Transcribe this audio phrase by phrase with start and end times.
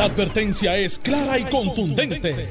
[0.00, 2.48] La advertencia es clara y contundente.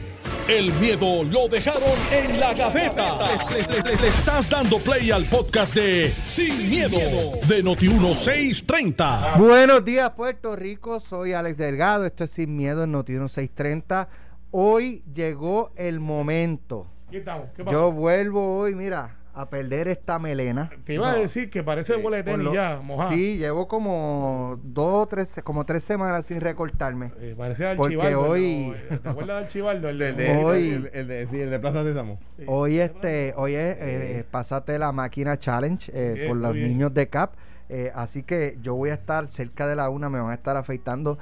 [0.48, 3.18] El miedo lo dejaron en la gaveta.
[3.50, 7.00] Le, le- le- le estás dando play al podcast de Sin, miedo,
[7.48, 9.40] de Noti1630.
[9.40, 11.00] Buenos días, Puerto Rico.
[11.00, 12.06] Soy Alex Delgado.
[12.06, 14.08] Esto es Sin Miedo en Noti 630.
[14.52, 16.86] Hoy llegó el momento.
[17.10, 17.48] ¿Qué estamos?
[17.56, 17.76] ¿Qué pasó?
[17.76, 20.70] Yo vuelvo hoy, mira, a perder esta melena.
[20.84, 23.12] Te iba a decir que parece Por tenis lo- ya, mojada.
[23.12, 27.12] Sí, llevo como dos, tres, como tres semanas sin recortarme.
[27.20, 28.30] Eh, parece Porque Archibaldo.
[28.30, 29.00] hoy- ¿no?
[29.00, 29.90] ¿Te acuerdas de Archibaldo?
[29.90, 32.20] El de, El de, Hoy- el, el de, sí, el de Plaza Sésamo.
[32.38, 32.44] Sí.
[32.48, 36.68] Hoy este, hoy es eh, Pásate la máquina challenge eh, Bien, por los bien.
[36.68, 37.34] niños de CAP.
[37.70, 40.58] Eh, así que yo voy a estar cerca de la una, me van a estar
[40.58, 41.18] afeitando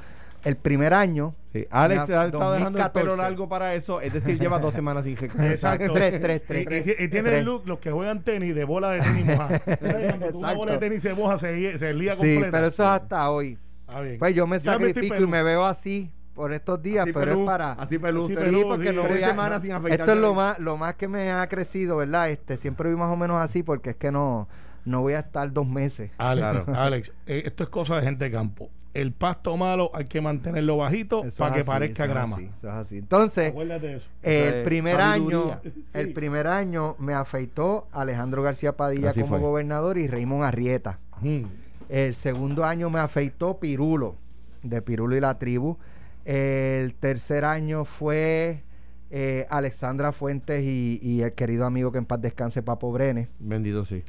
[0.47, 1.35] el primer año.
[1.53, 2.99] Sí, Alex ha estado dejando el 2014.
[2.99, 5.51] pelo largo para eso, es decir, lleva dos semanas sin recortar.
[5.51, 5.93] Exacto.
[5.93, 6.67] Tres, tres, tres.
[6.69, 7.39] Y, y- y tiene Tres.
[7.39, 9.59] el look, los que juegan tenis, de bola de tenis mojada.
[9.65, 10.07] ¿Sabes?
[10.09, 12.51] Cuando tú una bola de tenis se moja, se, se lía Sí, completa.
[12.51, 13.57] pero eso es hasta hoy.
[13.87, 14.19] Ah, bien.
[14.19, 17.25] Pues yo me Ya estoy sacrifico y me veo así por estos días, Así pero
[17.31, 17.71] pelú, es para...
[17.73, 18.23] Así pelú.
[18.25, 18.45] Así usted.
[18.45, 20.03] pelú, Sí, porque sí, no tres voy a- semanas sin afeitarse.
[20.03, 22.29] Esto es lo más, lo más que me ha crecido, ¿verdad?
[22.29, 24.47] Este, siempre vi más o menos así porque es que no,
[24.85, 26.11] no voy a estar dos meses.
[26.19, 26.65] Alex, Claro.
[26.79, 28.69] Alex eh, esto es cosa de gente de campo.
[29.01, 32.15] El pasto malo hay que mantenerlo bajito Eso para es que así, parezca eso es
[32.15, 32.35] grama.
[32.37, 32.97] así, eso es así.
[32.97, 34.07] Entonces, Acuérdate de eso.
[34.23, 35.37] el primer sabiduría.
[35.37, 35.61] año,
[35.93, 39.39] el primer año me afeitó Alejandro García Padilla Así como fue.
[39.47, 40.99] gobernador y Raymond Arrieta.
[41.21, 41.43] Mm.
[41.89, 44.15] El segundo año me afeitó Pirulo,
[44.63, 45.77] de Pirulo y la tribu.
[46.25, 48.61] El tercer año fue
[49.09, 53.29] eh, Alexandra Fuentes y, y el querido amigo que en paz descanse, Papo Brenes.
[53.39, 54.03] Bendito sí.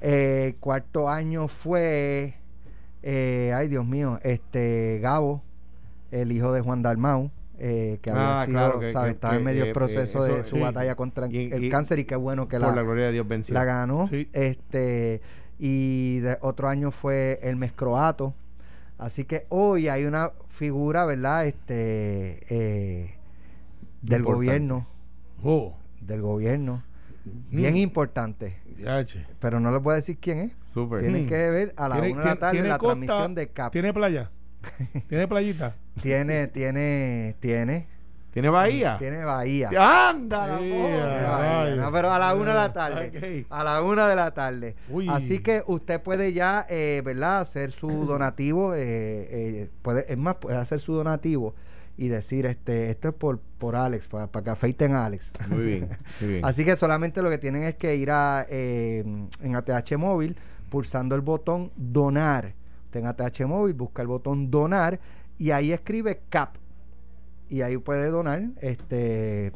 [0.00, 2.34] Eh, cuarto año fue,
[3.02, 5.42] eh, ay Dios mío, este Gabo,
[6.10, 7.30] el hijo de Juan Dalmau.
[7.62, 9.06] eh, que había Ah, sido, claro, que- ¿sabe?
[9.08, 11.62] que- estaba en medio del eh, proceso eso, de su sí, batalla contra Y- el
[11.64, 13.52] y- cáncer y qué bueno que Por la, la gloria de Dios venció.
[13.52, 14.06] la ganó.
[14.06, 14.30] Sí.
[14.32, 15.20] Este,
[15.58, 18.32] y de otro año fue el Croato.
[18.96, 21.44] Así que hoy hay una figura, ¿verdad?
[21.46, 23.14] Este eh,
[24.00, 24.32] del Importante.
[24.32, 24.86] gobierno.
[25.44, 26.82] Oh, Del gobierno.
[27.50, 27.76] Bien Mm.
[27.76, 28.56] importante.
[29.38, 30.52] Pero no les voy a decir quién es.
[30.64, 31.00] Súper.
[31.00, 31.28] Tienen Mm.
[31.28, 32.94] que ver a la ¿Tiene- una de la tarde la costa?
[32.94, 33.72] transmisión de CAP.
[33.72, 34.30] ¿Tiene playa?
[35.08, 35.76] ¿Tiene playita?
[36.02, 37.88] Tiene, tiene, tiene,
[38.32, 38.96] ¿Tiene Bahía?
[38.98, 39.70] tiene Bahía.
[40.10, 40.58] ¡Anda!
[40.60, 40.70] Sí,
[41.76, 43.46] no, pero a la una de la tarde.
[43.50, 44.76] A la una de la tarde.
[44.88, 45.08] Uy.
[45.08, 47.40] Así que usted puede ya, eh, ¿verdad?
[47.40, 48.74] Hacer su donativo.
[48.74, 51.54] eh, eh, puede, es más, puede hacer su donativo
[52.00, 55.30] y decir, este, esto es por, por Alex, para, para que afeiten a Alex.
[55.50, 55.88] Muy bien,
[56.22, 56.44] muy bien.
[56.46, 59.04] Así que solamente lo que tienen es que ir a eh,
[59.42, 60.34] en ATH móvil,
[60.70, 62.54] pulsando el botón donar.
[62.86, 64.98] Usted en ATH móvil busca el botón donar
[65.36, 66.56] y ahí escribe CAP.
[67.50, 69.52] Y ahí puede donar este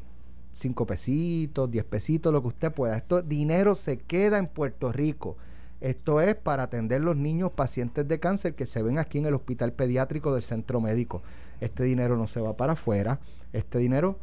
[0.53, 2.99] 5 pesitos, 10 pesitos, lo que usted pueda.
[2.99, 5.39] Esto dinero se queda en Puerto Rico.
[5.81, 9.35] Esto es para atender los niños pacientes de cáncer que se ven aquí en el
[9.35, 11.23] hospital pediátrico del centro médico.
[11.61, 13.21] Este dinero no se va para afuera.
[13.53, 14.19] Este dinero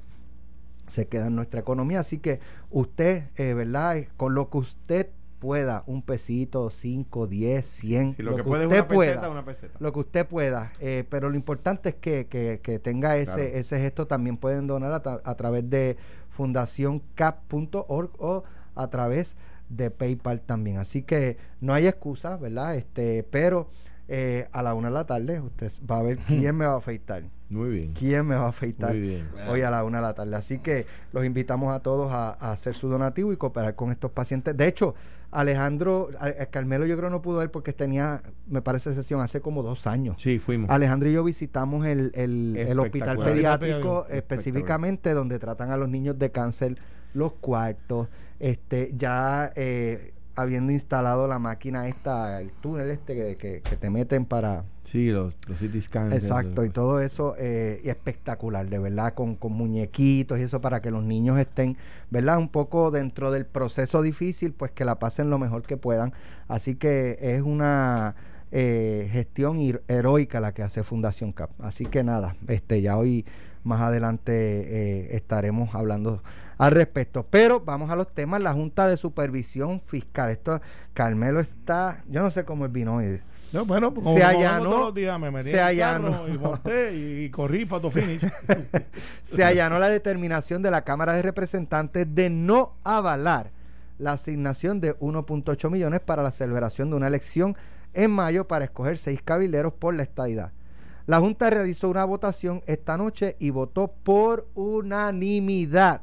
[0.88, 2.02] se queda en nuestra economía.
[2.02, 3.98] Así que usted, eh, ¿verdad?
[3.98, 5.10] Eh, Con lo que usted
[5.40, 9.44] pueda, un pesito, 5, 10, 100, Si lo, que, puede usted una peseta, pueda, una
[9.46, 9.76] peseta.
[9.80, 10.72] lo que usted pueda.
[10.80, 13.42] eh, pero lo importante es que, que- que tenga ese, Claro.
[13.42, 14.06] ese gesto.
[14.06, 15.98] También pueden donar a, ta- a través de
[16.30, 18.44] fundacioncap.org o
[18.76, 19.36] a través
[19.70, 20.78] de PayPal también.
[20.78, 22.76] Así que no hay excusa, ¿verdad?
[22.76, 23.70] Este, pero
[24.14, 26.78] eh, a la una de la tarde usted va a ver quién me va a
[26.78, 27.24] afeitar.
[27.50, 27.94] Muy bien.
[27.94, 28.92] ¿Quién me va a afeitar?
[28.92, 29.28] Muy bien.
[29.50, 30.36] hoy a la una de la tarde.
[30.36, 34.12] Así que los invitamos a todos a, a hacer su donativo y cooperar con estos
[34.12, 34.56] pacientes.
[34.56, 34.96] De hecho,
[35.32, 39.40] Alejandro, a- a Carmelo yo creo no pudo ir porque tenía, me parece, sesión hace
[39.42, 40.18] como dos años.
[40.22, 40.70] Sí, fuimos.
[40.70, 46.20] Alejandro y yo visitamos el, el- el hospital pediátrico específicamente donde tratan a los niños
[46.20, 46.78] de cáncer
[47.14, 48.08] los cuartos,
[48.40, 53.90] este ya eh, habiendo instalado la máquina esta, el túnel este que, que- que te
[53.90, 56.14] meten para, Sí, los, los CT scans.
[56.14, 60.82] Exacto, y todo eso eh, y espectacular, de verdad, con, con muñequitos y eso para
[60.82, 61.78] que los niños estén,
[62.10, 62.38] ¿verdad?
[62.38, 66.12] Un poco dentro del proceso difícil, pues que la pasen lo mejor que puedan.
[66.50, 68.16] Así que es una
[68.52, 71.52] eh, gestión her- heroica la que hace Fundación CAP.
[71.62, 73.26] Así que nada, este ya hoy
[73.64, 76.22] más adelante eh, estaremos hablando
[76.62, 77.26] al respecto.
[77.30, 80.30] Pero vamos a los temas, la Junta de Supervisión Fiscal.
[80.30, 80.62] Esto,
[80.94, 83.20] Carmelo está, yo no sé cómo él vino hoy.
[83.52, 86.28] No, bueno, como, Se allanó- todos los días me metí se allanó.
[86.28, 88.22] y monté y, y corrí para tu finish.
[89.26, 93.52] se allanó la determinación de la Cámara de Representantes de no avalar
[93.98, 97.56] la asignación de 1.8 millones para la celebración de una elección
[97.94, 100.52] en mayo para escoger seis cabilderos por la estadidad.
[101.08, 106.02] La Junta realizó una votación esta noche y votó por unanimidad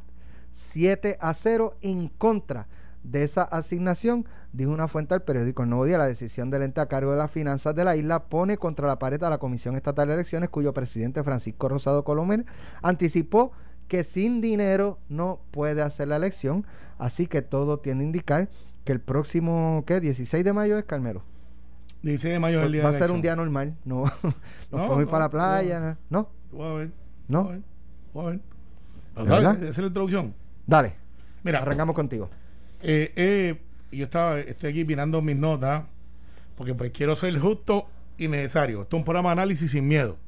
[0.58, 2.66] 7 a 0 en contra
[3.04, 6.80] de esa asignación, dijo una fuente al periódico El Nuevo Día, la decisión del ente
[6.80, 9.76] a cargo de las finanzas de la isla pone contra la pared a la Comisión
[9.76, 12.44] Estatal de Elecciones, cuyo presidente Francisco Rosado Colomer
[12.82, 13.52] anticipó
[13.86, 16.66] que sin dinero no puede hacer la elección,
[16.98, 18.48] así que todo tiende a indicar
[18.84, 20.00] que el próximo, ¿qué?
[20.00, 21.22] 16 de mayo es Carmelo.
[22.02, 24.34] 16 de mayo es el día Va a ser un día normal, no, nos
[24.70, 25.30] No, podemos ir no, para la no.
[25.30, 26.28] playa, ¿no?
[26.50, 26.90] Voy a ver.
[27.28, 27.44] ¿No?
[27.44, 27.62] Voy a ver.
[28.12, 29.64] Voy a ver.
[29.64, 30.34] Esa es la introducción.
[30.68, 30.96] Dale,
[31.44, 32.28] Mira, arrancamos contigo.
[32.82, 33.58] eh, eh,
[33.90, 35.84] yo estaba, estoy aquí mirando mis notas
[36.56, 37.86] porque pues quiero ser justo
[38.18, 38.82] y necesario.
[38.82, 40.18] Esto es un programa de análisis sin miedo.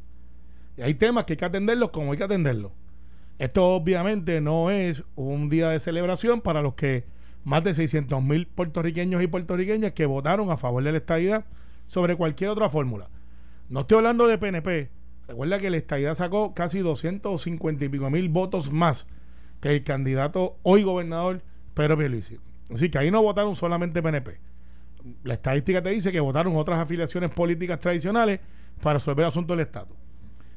[0.78, 2.72] Y hay temas que hay que atenderlos como hay que atenderlos.
[3.38, 7.04] Esto obviamente no es un día de celebración para los que
[7.44, 11.44] más de 600 mil puertorriqueños y puertorriqueñas que votaron a favor de la estadidad
[11.86, 13.10] sobre cualquier otra fórmula.
[13.68, 14.88] No estoy hablando de PNP.
[15.28, 19.06] Recuerda que la estadidad sacó casi 250 y pico mil votos más
[19.60, 21.42] que el candidato hoy gobernador
[21.74, 22.38] Pedro Pierluisi.
[22.72, 24.38] Así que ahí no votaron solamente PNP.
[25.24, 28.40] La estadística te dice que votaron otras afiliaciones políticas tradicionales
[28.82, 29.88] para resolver asuntos del Estado.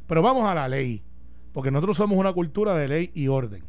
[0.07, 1.01] Pero vamos a la ley,
[1.53, 3.63] porque nosotros somos una cultura de ley y orden.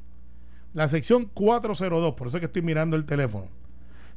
[0.72, 3.46] La sección 402, por eso es que estoy mirando el teléfono,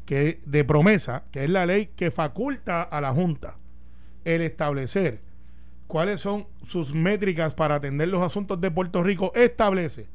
[0.05, 3.57] que de promesa, que es la ley que faculta a la Junta
[4.25, 5.21] el establecer
[5.85, 10.09] cuáles son sus métricas para atender los asuntos de Puerto Rico, establece.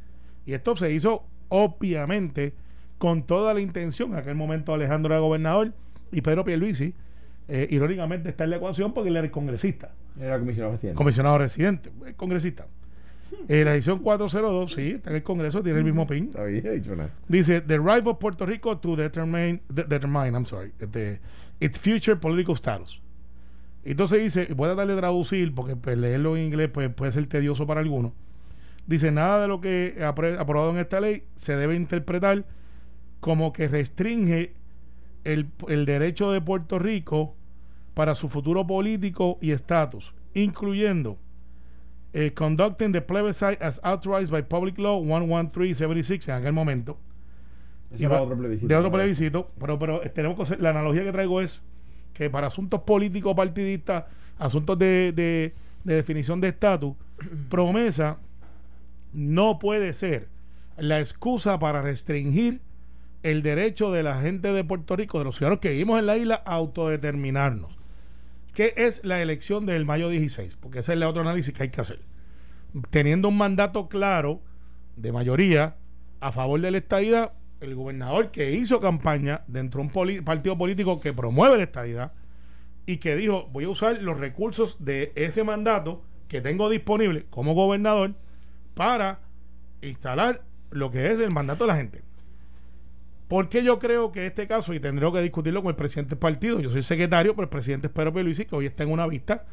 [0.47, 2.53] Y esto se hizo obviamente
[2.99, 5.73] con toda la intención, en aquel momento Alejandro era gobernador
[6.13, 6.95] y Pedro Pierluisi,
[7.49, 9.91] eh, irónicamente está en la ecuación porque él era el congresista
[10.21, 10.97] Era comisionado presidente.
[10.97, 12.67] comisionado residente, congresista.
[13.49, 16.31] Eh, la edición 402, sí, está en el Congreso, tiene el mismo pin.
[17.29, 20.71] Dice, the right of Puerto Rico to determine, de- determine I'm sorry,
[21.59, 23.01] its future political status.
[23.85, 27.67] Entonces dice, voy a darle traducir, porque pues, leerlo en inglés pues, puede ser tedioso
[27.67, 28.13] para algunos.
[28.87, 32.45] Dice, nada de lo que aprobado en esta ley se debe interpretar
[33.21, 34.55] como que restringe
[35.25, 37.37] el, el derecho de Puerto Rico
[37.95, 41.19] para su futuro político y estatus, incluyendo
[42.13, 46.99] eh, conducting the plebiscite as authorized by Public Law 11376 en aquel momento.
[47.93, 48.69] Eso Y era otro plebiscito.
[48.69, 51.63] De otro plebiscito, pero, pero tenemos que hacer- la analogía que traigo es
[52.15, 54.05] que para asuntos políticos partidistas,
[54.39, 55.55] asuntos de, de-
[55.85, 56.95] de definición de estatus,
[57.49, 58.19] promesa
[59.13, 60.29] no puede ser
[60.77, 62.61] la excusa para restringir
[63.23, 66.17] el derecho de la gente de Puerto Rico, de los ciudadanos que vivimos en la
[66.17, 67.77] isla, a autodeterminarnos.
[68.55, 70.57] ¿Qué es la elección del mayo 16?
[70.57, 72.01] Porque ese es el otro análisis que hay que hacer.
[72.91, 74.41] Teniendo un mandato claro
[74.97, 75.77] de mayoría
[76.21, 81.01] a favor de la estadidad, el gobernador que hizo campaña dentro de un partido político
[81.01, 82.13] que promueve la estadidad
[82.87, 87.55] y que dijo, voy a usar los recursos de ese mandato que tengo disponible como
[87.55, 88.15] gobernador
[88.75, 89.21] para
[89.81, 92.03] instalar lo que es el mandato de la gente.
[93.29, 96.19] ¿Por qué yo creo que este caso, y tendré que discutirlo con el presidente del
[96.19, 99.07] partido, yo soy secretario, pero el presidente es Pedro Pierluisi, que hoy está en una
[99.07, 99.45] vista,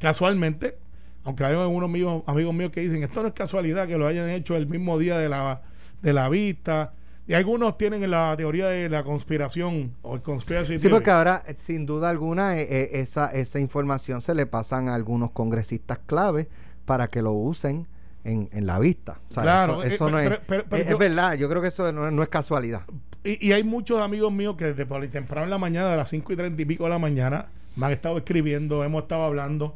[0.00, 0.78] casualmente,
[1.24, 4.28] aunque hay unos amigos, amigos míos que dicen, esto no es casualidad que lo hayan
[4.30, 5.62] hecho el mismo día de la,
[6.02, 6.94] de la vista,
[7.28, 10.94] y algunos tienen la teoría de la conspiración o el conspiracy Sí, theory.
[10.94, 14.96] porque ahora, eh, sin duda alguna, eh, eh, esa, esa información se le pasan a
[14.96, 16.48] algunos congresistas clave
[16.84, 17.86] para que lo usen
[18.24, 19.18] en, en la vista.
[19.28, 21.62] O sea, Claro, eso, eh, pero- no es, pero- pero- pero es- verdad, yo creo
[21.62, 22.82] que eso no, no es casualidad.
[23.24, 26.08] Y, y hay muchos amigos míos que desde por temprano en la mañana, de las
[26.08, 27.46] 5 y 30 y pico de la mañana,
[27.76, 29.74] me han estado escribiendo, hemos estado hablando.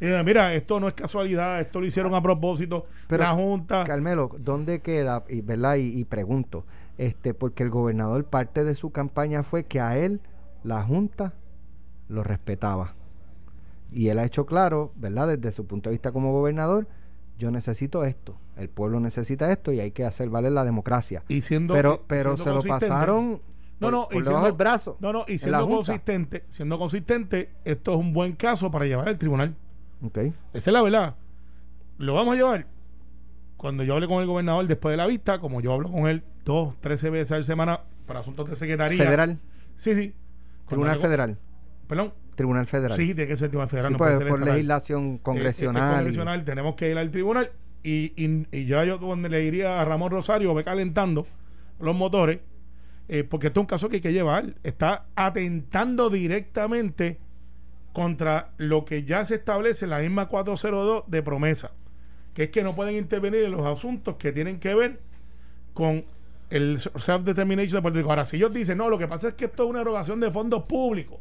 [0.00, 2.86] Y mira, esto no es casualidad, esto lo hicieron a propósito.
[3.06, 3.84] Pero, la Junta.
[3.84, 5.24] Carmelo, ¿dónde queda?
[5.28, 5.76] Y, ¿verdad?
[5.76, 6.64] Y, y pregunto,
[6.98, 10.20] este, porque el gobernador parte de su campaña fue que a él
[10.64, 11.34] la Junta
[12.08, 12.94] lo respetaba.
[13.92, 15.28] Y él ha hecho claro, ¿verdad?
[15.38, 16.88] Desde su punto de vista como gobernador,
[17.42, 21.22] yo necesito esto, el pueblo necesita esto y hay que hacer valer la democracia.
[21.28, 23.42] y siendo, pero pero siendo se lo pasaron
[23.80, 24.96] No, no, por y debajo siendo- del brazo.
[25.00, 29.18] No, no, y siendo consistente, siendo consistente, esto es un buen caso para llevar al
[29.18, 29.54] tribunal.
[30.04, 30.18] Ok.
[30.18, 31.16] Esa es la verdad.
[31.98, 32.66] Lo vamos a llevar.
[33.56, 36.22] Cuando yo hable con el gobernador después de la vista, como yo hablo con él
[36.44, 39.02] dos, trece veces a la semana para asuntos de secretaría.
[39.02, 39.38] Federal,
[39.76, 40.14] Sí, sí.
[40.68, 41.38] Tribunal Federal,
[41.86, 42.12] Perdón.
[42.34, 42.96] Tribunal Federal.
[42.96, 43.88] Sí, tiene que ser tribunal federal.
[43.88, 44.54] Sí, no pues, puede ser por estatal.
[44.54, 46.40] legislación eh, congresional.
[46.40, 49.84] y- tenemos que ir al tribunal y, y, y ya yo donde le diría a
[49.84, 51.26] Ramón Rosario, ve calentando
[51.80, 52.38] los motores,
[53.08, 54.54] eh, porque esto es un caso que hay que llevar.
[54.62, 57.18] Está atentando directamente
[57.92, 61.72] contra lo que ya se establece en la misma 402 de promesa,
[62.32, 65.00] que es que no pueden intervenir en los asuntos que tienen que ver
[65.74, 66.04] con
[66.48, 68.10] el self-determination de Puerto Rico.
[68.10, 70.30] Ahora, si ellos dicen, no, lo que pasa es que esto es una erogación de
[70.30, 71.18] fondos públicos,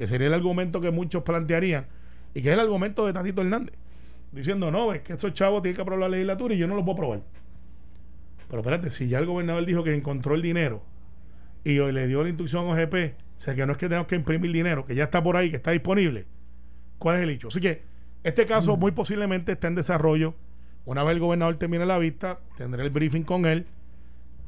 [0.00, 1.84] que sería el argumento que muchos plantearían,
[2.32, 3.74] y que es el argumento de Tatito Hernández,
[4.32, 6.82] diciendo, no, es que estos chavos tienen que aprobar la legislatura y yo no lo
[6.86, 7.20] puedo aprobar.
[8.48, 10.82] Pero espérate, si ya el gobernador dijo que encontró el dinero
[11.64, 12.94] y hoy le dio la instrucción a OGP,
[13.36, 15.50] o sea que no es que tenemos que imprimir dinero, que ya está por ahí,
[15.50, 16.24] que está disponible.
[16.96, 17.48] ¿Cuál es el hecho?
[17.48, 17.82] Así que
[18.24, 20.34] este caso muy posiblemente está en desarrollo.
[20.86, 23.66] Una vez el gobernador termine la vista, tendré el briefing con él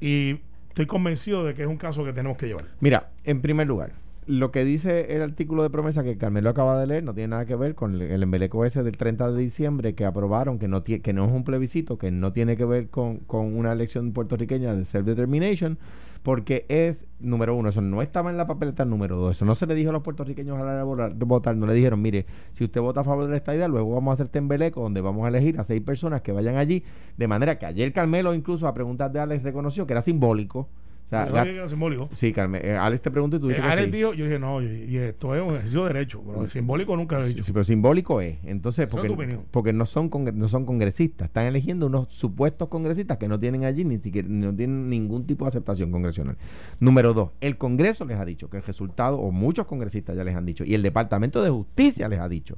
[0.00, 2.64] y estoy convencido de que es un caso que tenemos que llevar.
[2.80, 6.86] Mira, en primer lugar, lo que dice el artículo de promesa que Carmelo acaba de
[6.86, 9.94] leer no tiene nada que ver con el- el embeleco ese del 30 de diciembre
[9.94, 13.18] que aprobaron, que no, que no es un plebiscito, que no tiene que ver con,
[13.18, 15.76] con una elección puertorriqueña de self-determination,
[16.22, 19.66] porque es, número uno, eso no estaba en la papeleta, número dos, eso no se
[19.66, 22.62] le dijo a los puertorriqueños a la hora de votar, no le dijeron, mire, si
[22.62, 25.24] usted vota a favor de esta idea, luego vamos a hacer este embeleco donde vamos
[25.24, 26.84] a elegir a seis personas que vayan allí,
[27.16, 30.68] de manera que ayer Carmelo incluso a preguntas de Alex reconoció que era simbólico.
[31.04, 32.08] O sea, la- que simbólico.
[32.12, 32.62] Sí, Carmen.
[32.64, 33.96] eh, Alex te preguntó y tú Eh, dijiste que Alex sí.
[33.98, 37.18] dijo, yo dije, no, y, y esto es un ejercicio de derecho, pero simbólico nunca
[37.20, 37.44] he Sí, dicho.
[37.44, 38.38] sí, pero simbólico es.
[38.44, 43.18] Entonces, Esa es porque, porque no son no son congresistas, están eligiendo unos supuestos congresistas
[43.18, 46.38] que no tienen allí ni siquiera no tienen ningún tipo de aceptación congresional.
[46.80, 50.34] Número dos, el Congreso les ha dicho que el resultado, o muchos congresistas ya les
[50.34, 52.56] han dicho, y el Departamento de Justicia les ha dicho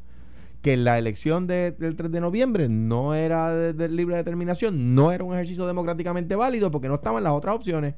[0.62, 5.12] que la elección de- del 3 de noviembre no era de, de libre determinación, no
[5.12, 7.94] era un ejercicio democráticamente válido porque no estaban las otras opciones.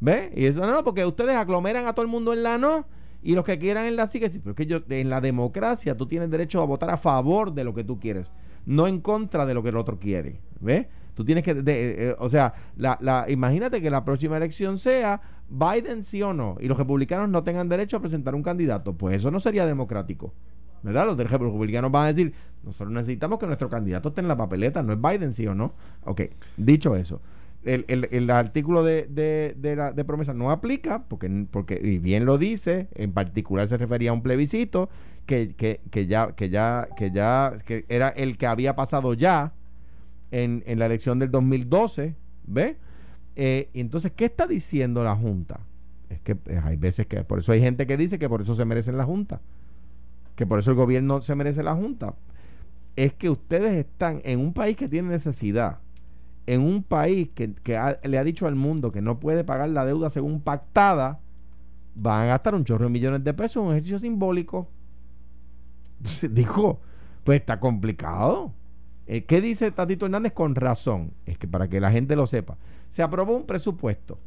[0.00, 0.32] ¿Ve?
[0.36, 2.86] Y eso no, porque ustedes aglomeran a todo el mundo en la no
[3.22, 4.38] y los que quieran en la sí que sí.
[4.38, 7.64] Pero es que yo, en la democracia tú tienes derecho a votar a favor de
[7.64, 8.30] lo que tú quieres,
[8.66, 10.40] no en contra de lo que el otro quiere.
[10.60, 10.86] ¿Ves?
[11.14, 15.20] Tú tienes que, de- eh, o sea, la, la, imagínate que la próxima elección sea
[15.48, 18.92] Biden sí o no, y los republicanos no tengan derecho a presentar un candidato.
[18.94, 20.34] Pues eso no sería democrático.
[20.82, 21.06] ¿Verdad?
[21.06, 24.92] Los republicanos van a decir, nosotros necesitamos que nuestro candidato esté en la papeleta, no
[24.92, 25.72] es Biden sí o no.
[26.04, 26.20] Ok,
[26.56, 27.20] dicho eso,
[27.66, 29.54] el, el- el artículo de, de,
[29.94, 34.12] de promesa no aplica, porque, porque, y bien lo dice, en particular se refería a
[34.14, 34.88] un plebiscito
[35.26, 39.52] que, que, que ya, que ya, que ya, que era el que había pasado ya
[40.30, 42.14] en, en la elección del 2012,
[42.46, 42.76] ¿ve?
[43.36, 45.60] Eh, entonces, ¿qué está diciendo la Junta?
[46.08, 48.54] Es que eh, hay veces que, por eso hay gente que dice que por eso
[48.54, 49.40] se merecen la Junta,
[50.36, 52.14] que por eso el gobierno se merece la Junta.
[52.96, 55.78] Es que ustedes están en un país que tiene necesidad,
[56.46, 57.52] en un país que,
[58.04, 61.20] le ha dicho al mundo que no puede pagar la deuda según pactada,
[61.94, 64.68] van a gastar un chorro de millones de pesos en un ejercicio simbólico.
[66.30, 66.80] Dijo,
[67.24, 68.52] pues está complicado.
[69.06, 70.32] Eh, ¿Qué dice Tatito Hernández?
[70.32, 71.12] Con razón.
[71.26, 72.56] Es que para que la gente lo sepa.
[72.90, 74.18] Se aprobó un presupuesto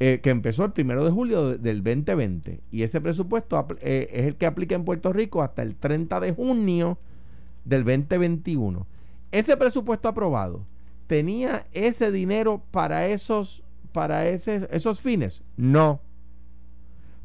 [0.00, 4.26] eh, que empezó el primero de julio de- del 2020 y ese presupuesto eh, es
[4.26, 6.98] el que aplica en Puerto Rico hasta el 30 de junio
[7.64, 8.86] del 2021.
[9.30, 10.64] Ese presupuesto aprobado
[11.12, 15.42] tenía ese dinero para esos para esos fines?
[15.58, 16.00] No.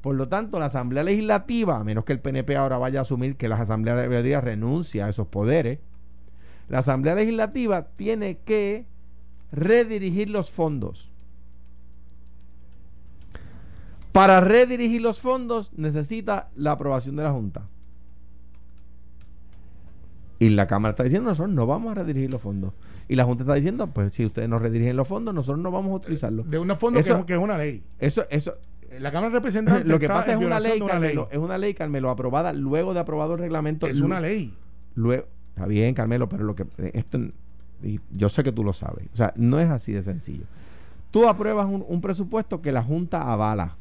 [0.01, 3.37] Por lo tanto, la Asamblea Legislativa, a menos que el PNP ahora vaya a asumir
[3.37, 5.79] que la Asamblea Legislativa renuncia a esos poderes,
[6.67, 8.87] la Asamblea Legislativa tiene que
[9.53, 11.09] redirigir los fondos.
[14.11, 17.69] Para redirigir los fondos necesita la aprobación de la Junta.
[20.39, 22.73] Y la Cámara está diciendo, nosotros no vamos a redirigir los fondos.
[23.07, 25.91] Y la Junta está diciendo, pues si ustedes no redirigen los fondos, nosotros no vamos
[25.91, 26.49] a utilizarlos.
[26.49, 27.83] De una fondo que es, que es una ley.
[27.99, 28.53] Eso, eso,
[28.99, 31.73] La Cámara de Representantes lo que pasa es una ley, una Carmelo, es una ley,
[31.73, 33.87] Carmelo, aprobada luego de aprobado el reglamento.
[33.87, 34.53] Es una ley.
[34.95, 37.17] Luego, está bien, Carmelo, pero lo que eh, esto,
[37.81, 39.07] y yo sé que tú lo sabes.
[39.13, 40.43] O sea, no es así de sencillo.
[41.11, 43.75] Tú apruebas un, un presupuesto que la Junta avala,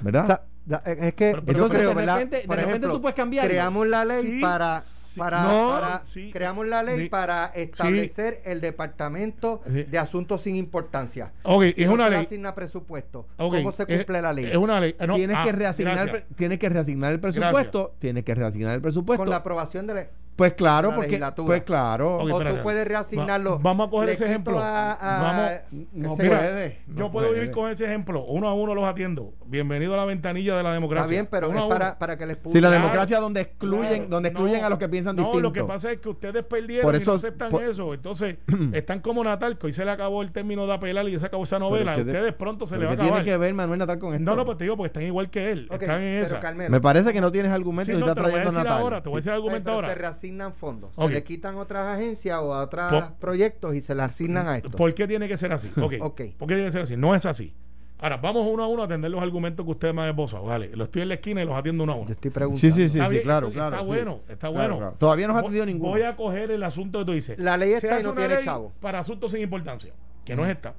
[0.00, 0.22] ¿verdad?
[0.22, 2.14] O sea, ya, eh, es que Pero- pero yo entonces, creo, de ¿verdad?
[2.16, 3.50] repente- de repente ejemplo, tú puedes cambiarlo.
[3.50, 4.80] creamos la ley Sí, para,
[5.14, 5.20] sí.
[5.20, 6.30] para, No, para- sí.
[6.32, 7.08] creamos la ley Sí.
[7.08, 9.82] para establecer el departamento Sí.
[9.84, 11.32] de asuntos sin importancia.
[11.42, 12.24] Ok, Si es no una ley.
[12.24, 13.26] asigna presupuesto.
[13.36, 14.46] ¿Cómo se es- cumple la ley?
[14.46, 14.94] Es una ley.
[14.98, 16.24] Ah, no, tienes, ah, que reasignar, gracias.
[16.24, 19.20] pre- tienes que reasignar el presupuesto, tienes que reasignar el presupuesto.
[19.22, 20.06] Con la aprobación de la
[20.36, 21.46] pues claro, la porque legislatura.
[21.46, 22.16] pues claro.
[22.18, 23.52] Ok, o tú puedes reasignarlo.
[23.52, 24.58] Va- vamos a coger ese ejemplo.
[24.60, 25.50] a- a- Vamos-
[25.92, 27.40] No Mira, puede, no yo puedo puede.
[27.40, 28.24] vivir con ese ejemplo.
[28.24, 29.32] Uno a uno los atiendo.
[29.46, 31.02] Bienvenido a la ventanilla de la democracia.
[31.04, 34.08] Está bien, pero Uno es para, para que les Si la democracia donde excluyen, Claro,
[34.08, 35.40] donde excluyen no, a los que piensan no, distinto.
[35.42, 37.94] lo que pasa es que ustedes perdieron Por y eso- no aceptan por- eso.
[37.94, 38.36] Entonces,
[38.72, 41.44] están como Natal, que hoy se le acabó el término de apelar y se acabó
[41.44, 41.94] esa novela.
[41.94, 43.24] ¿qué A de- ustedes pronto se ¿Pero le va a qué tiene acabar.
[43.24, 44.24] que ver Manuel Natal con esto?
[44.24, 45.68] No, no, pues te digo, porque están igual que él.
[45.70, 46.40] Ok, están en esa.
[46.68, 48.64] Me parece que no tienes argumento y no, está te lo voy a trayendo decir
[48.64, 48.82] Natal.
[48.82, 49.88] ahora, te voy a decir argumento ahora.
[50.24, 50.90] Se reasignan fondos.
[50.96, 54.56] Se le quitan otras agencias o a otros Por- proyectos y se le asignan a
[54.56, 54.70] esto.
[54.70, 55.68] ¿Por qué tiene que ser así?
[55.74, 56.96] ¿Por qué tiene que ser así?
[56.96, 57.52] No es así.
[57.98, 60.44] Ahora, vamos uno a uno a atender los argumentos que ustedes me han esbozado.
[60.44, 62.08] Vale, los estoy en la esquina y los atiendo uno a uno.
[62.08, 62.60] Yo estoy preguntando.
[62.60, 63.76] Sí, sí, sí, sí, claro, eso claro.
[63.76, 63.86] Está sí.
[63.86, 64.76] bueno, está Claro, bueno.
[64.78, 64.96] claro.
[64.98, 65.92] Todavía no ha Voy- atendido ninguno.
[65.92, 67.38] Voy a coger el asunto que tú dices.
[67.38, 68.72] La ley está y no tiene chavo.
[68.80, 69.92] Para asuntos sin importancia,
[70.24, 70.74] que no es esta.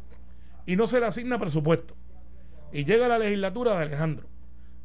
[0.67, 1.95] Y no se le asigna presupuesto.
[2.71, 4.27] Y llega la legislatura de Alejandro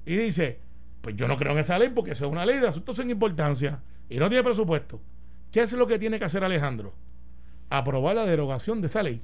[0.07, 0.61] y dice:
[1.01, 3.11] Pues yo no creo en esa ley porque eso es una ley de asuntos sin
[3.11, 5.01] importancia y no tiene presupuesto.
[5.51, 6.95] ¿Qué es lo que tiene que hacer Alejandro?
[7.71, 9.23] Aprobar la derogación de esa ley.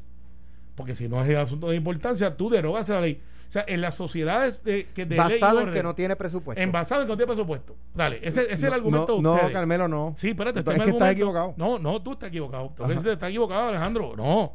[0.74, 3.20] porque si no es asunto de importancia, tú derogas la ley.
[3.48, 6.16] O sea, en las sociedades de, que de ley Basado en orden, que no tiene
[6.16, 6.60] presupuesto.
[6.60, 7.76] en basado en que no tiene presupuesto.
[7.94, 9.52] Dale, ese, ese es el argumento no, de ustedes.
[9.52, 10.14] No, Carmelo, no.
[10.16, 11.54] Sí, espérate, Es este que es mi estás equivocado.
[11.56, 12.74] No, no, tú estás equivocado.
[12.88, 14.14] Decir, estás equivocado, Alejandro.
[14.16, 14.54] No.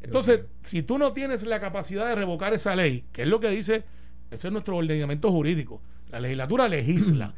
[0.00, 3.48] Entonces, si tú no tienes la capacidad de revocar esa ley, que es lo que
[3.48, 3.84] dice,
[4.30, 5.80] eso es nuestro ordenamiento jurídico.
[6.14, 7.34] La legislatura legisla.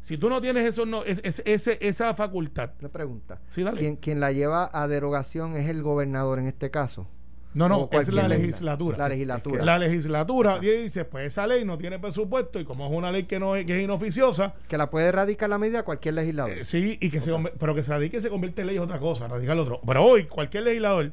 [0.00, 2.72] si tú no tienes eso, no, es, es- ese- esa facultad.
[2.80, 3.40] Le pregunta.
[3.48, 3.78] Sí, dale.
[3.78, 7.06] ¿Quién, quien la lleva a derogación es el gobernador en este caso?
[7.54, 8.98] No, no, es la legislatura.
[8.98, 9.64] La legislatura.
[9.64, 13.22] La legislatura y dice, pues esa ley no tiene presupuesto y como es una ley
[13.24, 16.50] que no es, que es inoficiosa, Que la puede erradicar la medida cualquier legislador.
[16.58, 18.82] eh, sí, y que se pero que se radique y se convierte en ley es
[18.82, 19.80] otra cosa, radical otro.
[19.86, 21.12] Pero hoy cualquier legislador,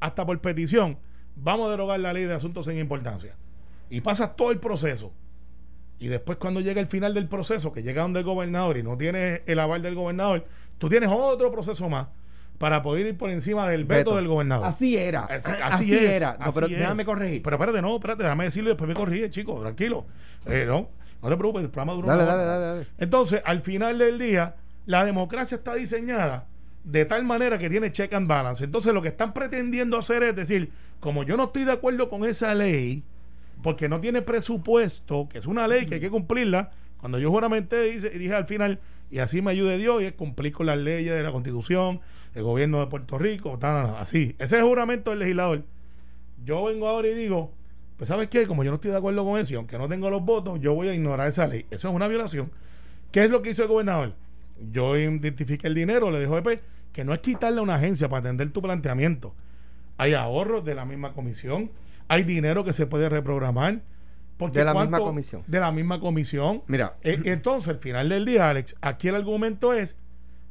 [0.00, 0.96] hasta por petición,
[1.36, 3.36] vamos a derogar la ley de asuntos sin importancia.
[3.90, 5.12] Y pasas todo el proceso.
[6.04, 8.94] Y después cuando llega el final del proceso, que llega donde el gobernador y no
[8.98, 10.44] tienes el aval del gobernador,
[10.76, 12.08] tú tienes otro proceso más
[12.58, 14.16] para poder ir por encima del veto, Veto.
[14.16, 14.66] del gobernador.
[14.66, 15.20] Así era.
[15.22, 16.36] Así, Así, así es, era.
[16.38, 16.78] No, así pero es.
[16.78, 17.42] déjame corregir.
[17.42, 20.04] Pero espérate, no, espérate, déjame decirlo y después me corrige, chico, tranquilo.
[20.44, 20.90] Eh, no,
[21.22, 22.86] no te preocupes, el programa dura Dale, dale, dale, dale.
[22.98, 26.48] Entonces, al final del día, la democracia está diseñada
[26.84, 28.62] de tal manera que tiene check and balance.
[28.62, 30.70] Entonces, lo que están pretendiendo hacer es decir,
[31.00, 33.04] como yo no estoy de acuerdo con esa ley,
[33.64, 37.80] porque no tiene presupuesto, que es una ley que hay que cumplirla, cuando yo juramenté
[37.84, 38.78] dice, y dije al final,
[39.10, 42.02] y así me ayude Dios, y es cumplir con las leyes de la Constitución,
[42.34, 44.36] el gobierno de Puerto Rico, tal, tal, así.
[44.38, 45.64] Ese es el juramento del legislador.
[46.44, 47.54] Yo vengo ahora y digo,
[47.96, 48.46] pues ¿sabes qué?
[48.46, 50.74] Como yo no estoy de acuerdo con eso, y aunque no tengo los votos, yo
[50.74, 51.64] voy a ignorar esa ley.
[51.70, 52.50] Eso es una violación.
[53.12, 54.12] ¿Qué es lo que hizo el gobernador?
[54.72, 56.60] Yo identifiqué el dinero, le dijo EP,
[56.92, 59.34] que no es quitarle a una agencia para atender tu planteamiento.
[59.96, 61.70] Hay ahorros de la misma comisión,
[62.08, 63.82] hay dinero que se puede reprogramar.
[64.36, 65.42] Porque De la misma comisión.
[65.46, 66.62] De la misma comisión.
[66.66, 66.96] Mira.
[67.02, 69.96] Eh, entonces, al final del día, Alex, aquí el argumento es,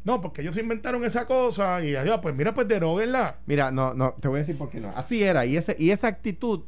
[0.06, 3.40] no, porque ellos inventaron esa cosa y allá, pues mira, pues deroguenla.
[3.46, 4.90] Mira, no, no, te voy a decir por qué no.
[4.96, 5.46] Así era.
[5.46, 6.62] Y, ese, y esa actitud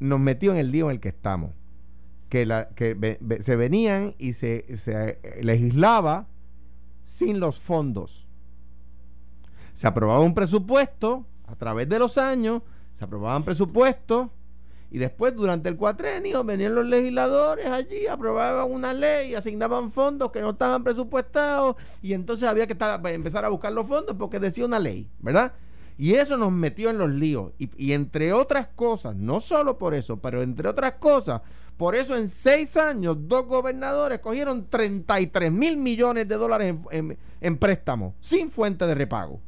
[0.00, 1.52] nos metió en el lío en el que estamos.
[2.28, 6.28] Que, la, que se venían y se, se eh, legislaba
[7.02, 8.28] sin los fondos.
[9.74, 12.62] Se aprobaba un presupuesto a través de los años,
[13.00, 14.28] se aprobaban presupuestos
[14.90, 20.42] y después durante el cuatrenio venían los legisladores allí, aprobaban una ley, asignaban fondos que
[20.42, 24.66] no estaban presupuestados y entonces había que estar- empezar a buscar los fondos porque decía
[24.66, 25.54] una ley, ¿verdad?
[25.96, 27.52] Y eso nos metió en los líos.
[27.58, 31.40] Y, y entre otras cosas, no solo por eso, pero entre otras cosas,
[31.78, 37.18] por eso en seis años dos gobernadores cogieron 33 mil millones de dólares en, en-
[37.40, 39.40] en préstamos, sin fuente de repago,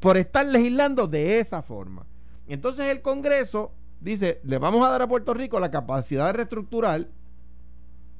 [0.00, 2.06] por estar legislando de esa forma.
[2.46, 7.08] Entonces el Congreso dice, le vamos a dar a Puerto Rico la capacidad de reestructurar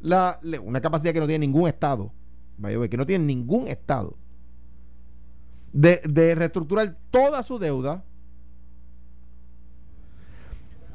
[0.00, 2.12] la, una capacidad que no tiene ningún Estado,
[2.60, 4.16] que no tiene ningún Estado,
[5.72, 8.04] de, reestructurar toda su deuda,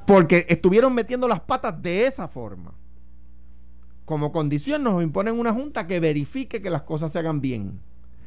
[0.06, 2.74] porque estuvieron metiendo las patas de esa forma.
[4.06, 7.82] Como condición nos imponen una junta que verifique que las cosas se hagan bien.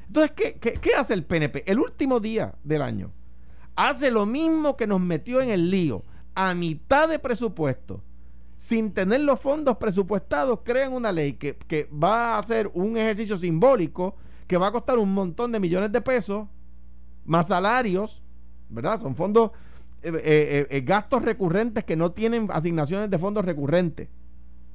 [0.07, 1.71] Entonces, ¿qué, qué, qué hace el PNP?
[1.71, 3.13] El último día del año.
[3.83, 6.05] Hace lo mismo que nos metió en el lío.
[6.35, 8.03] A mitad de presupuesto.
[8.59, 14.17] Sin tener los fondos presupuestados, crean una ley que, va a hacer un ejercicio simbólico
[14.47, 16.47] que va a costar un montón de millones de pesos,
[17.25, 18.23] más salarios,
[18.69, 19.01] ¿verdad?
[19.01, 19.53] Son fondos,
[20.03, 24.11] eh, eh, eh, gastos recurrentes que no tienen asignaciones de fondos recurrentes.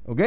[0.06, 0.20] ¿Ok?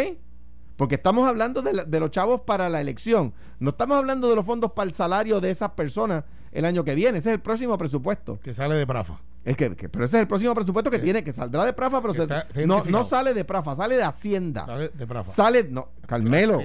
[0.77, 3.33] Porque estamos hablando de, la- de los chavos para la elección.
[3.59, 6.95] No estamos hablando de los fondos para el salario de esas personas el año que
[6.95, 7.17] viene.
[7.19, 8.39] Ese es el próximo presupuesto.
[8.41, 9.19] Que sale de Prafa.
[9.45, 12.01] Es que, que- pero ese es el próximo presupuesto que tiene, que saldrá de Prafa,
[12.01, 12.27] pero se-
[12.67, 14.65] no, no sale de Prafa, sale de Hacienda.
[14.65, 15.29] Sale de Prafa.
[15.31, 16.57] Sale, no, Carmelo.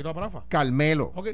[0.48, 1.28] Carmelo, Ok,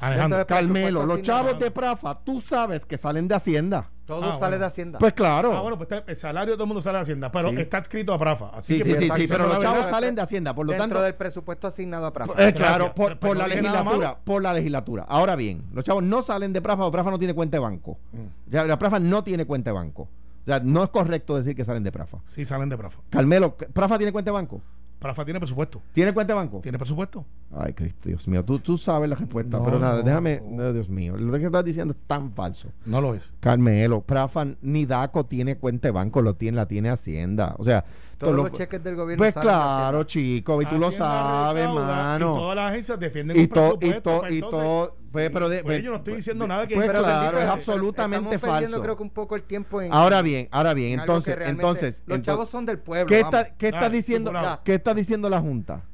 [0.00, 0.38] Alejandro.
[0.38, 3.90] Dentro Carmelo, los chavos de Prafa, tú sabes que salen de Hacienda.
[4.06, 4.58] Todo Ah, sale bueno.
[4.58, 4.98] de Hacienda.
[4.98, 5.52] Pues claro.
[5.56, 7.56] Ah, bueno, pues el salario de todo el mundo sale de Hacienda, pero Sí.
[7.60, 8.50] está adscrito a Prafa.
[8.52, 10.88] Así sí, que sí, pues, sí, pero los chavos salen de Hacienda, por lo Dentro
[10.88, 11.02] tanto...
[11.02, 12.32] del presupuesto asignado a Prafa.
[12.32, 12.54] Eh, Gracias.
[12.54, 15.04] claro, por, Pero- por pero la legislatura, por la legislatura.
[15.08, 17.98] Ahora bien, los chavos no salen de Prafa, porque Prafa no tiene cuenta de banco.
[18.12, 18.50] Mm.
[18.50, 20.02] Ya, la Prafa no tiene cuenta de banco.
[20.02, 22.18] O sea, no es correcto decir que salen de Prafa.
[22.34, 23.00] Sí, salen de Prafa.
[23.08, 24.60] Carmelo, ¿Prafa tiene cuenta de banco?
[25.04, 25.82] Prafa tiene presupuesto.
[25.92, 26.60] ¿Tiene cuenta de banco?
[26.62, 27.26] Tiene presupuesto.
[27.54, 30.72] Ay, Cristo, Dios mío, tú, tú sabes la respuesta, No, pero nada, no, déjame, no.
[30.72, 32.68] Dios mío, lo que estás diciendo es tan falso.
[32.86, 33.30] No lo es.
[33.38, 37.54] Carmelo, Prafa ni DACO tiene cuenta de banco, lo tiene, la tiene Hacienda.
[37.58, 37.82] O sea,
[38.16, 42.32] Todos todo los lo- cheques del gobierno Pues claro, chico, y tú lo sabes, mano.
[42.34, 44.10] Y todas las agencias defienden Y un todo, y presupuesto.
[44.10, 46.46] todo, pues, y entonces, todo, pues, pero de- pues pues, yo no estoy pues, diciendo
[46.46, 48.82] nada que pues Pero, claro, es absolutamente estamos falso.
[48.82, 49.92] creo que un poco el tiempo en.
[49.92, 53.06] Ahora bien, ahora bien, en entonces, entonces, Los entonces, chavos son del pueblo.
[53.06, 53.34] ¿qué vamos.
[53.40, 54.32] está, qué está Dale, diciendo,
[54.64, 55.84] qué está diciendo la Junta?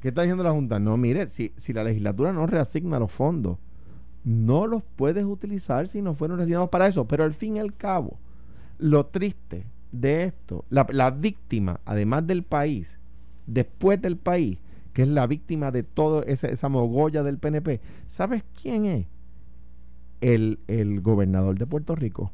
[0.00, 0.78] ¿Qué está diciendo la Junta?
[0.78, 3.58] No, mire, si, si la legislatura no reasigna los fondos,
[4.24, 7.06] no los puedes utilizar si no fueron reasignados para eso.
[7.06, 8.18] Pero al fin y al cabo,
[8.78, 12.98] Lo triste de esto, la, la víctima, además del país,
[13.46, 14.58] después del país,
[14.96, 19.06] que es la víctima de toda esa, esa mogolla del PNP, ¿sabes quién es?
[20.22, 22.32] El, el gobernador de Puerto Rico.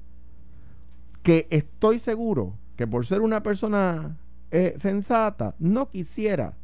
[1.24, 4.16] Que estoy seguro que por ser una persona
[4.52, 6.54] eh, sensata, no quisiera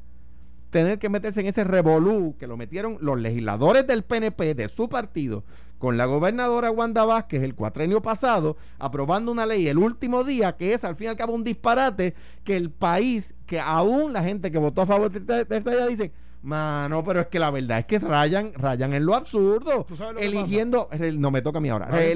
[0.70, 4.88] tener que meterse en ese revolú que lo metieron los legisladores del PNP de su
[4.88, 5.42] partido
[5.78, 10.74] con la gobernadora Wanda Vázquez el cuatrenio pasado, aprobando una ley el último día que
[10.74, 12.14] es al fin y al cabo un disparate
[12.44, 16.12] que el país, que aún la gente que votó a favor de esta idea dice,
[16.42, 19.86] mano, pero es que la verdad es que rayan, rayan en lo absurdo,
[20.18, 22.12] eligiendo, no me toca a mí ahora, eh,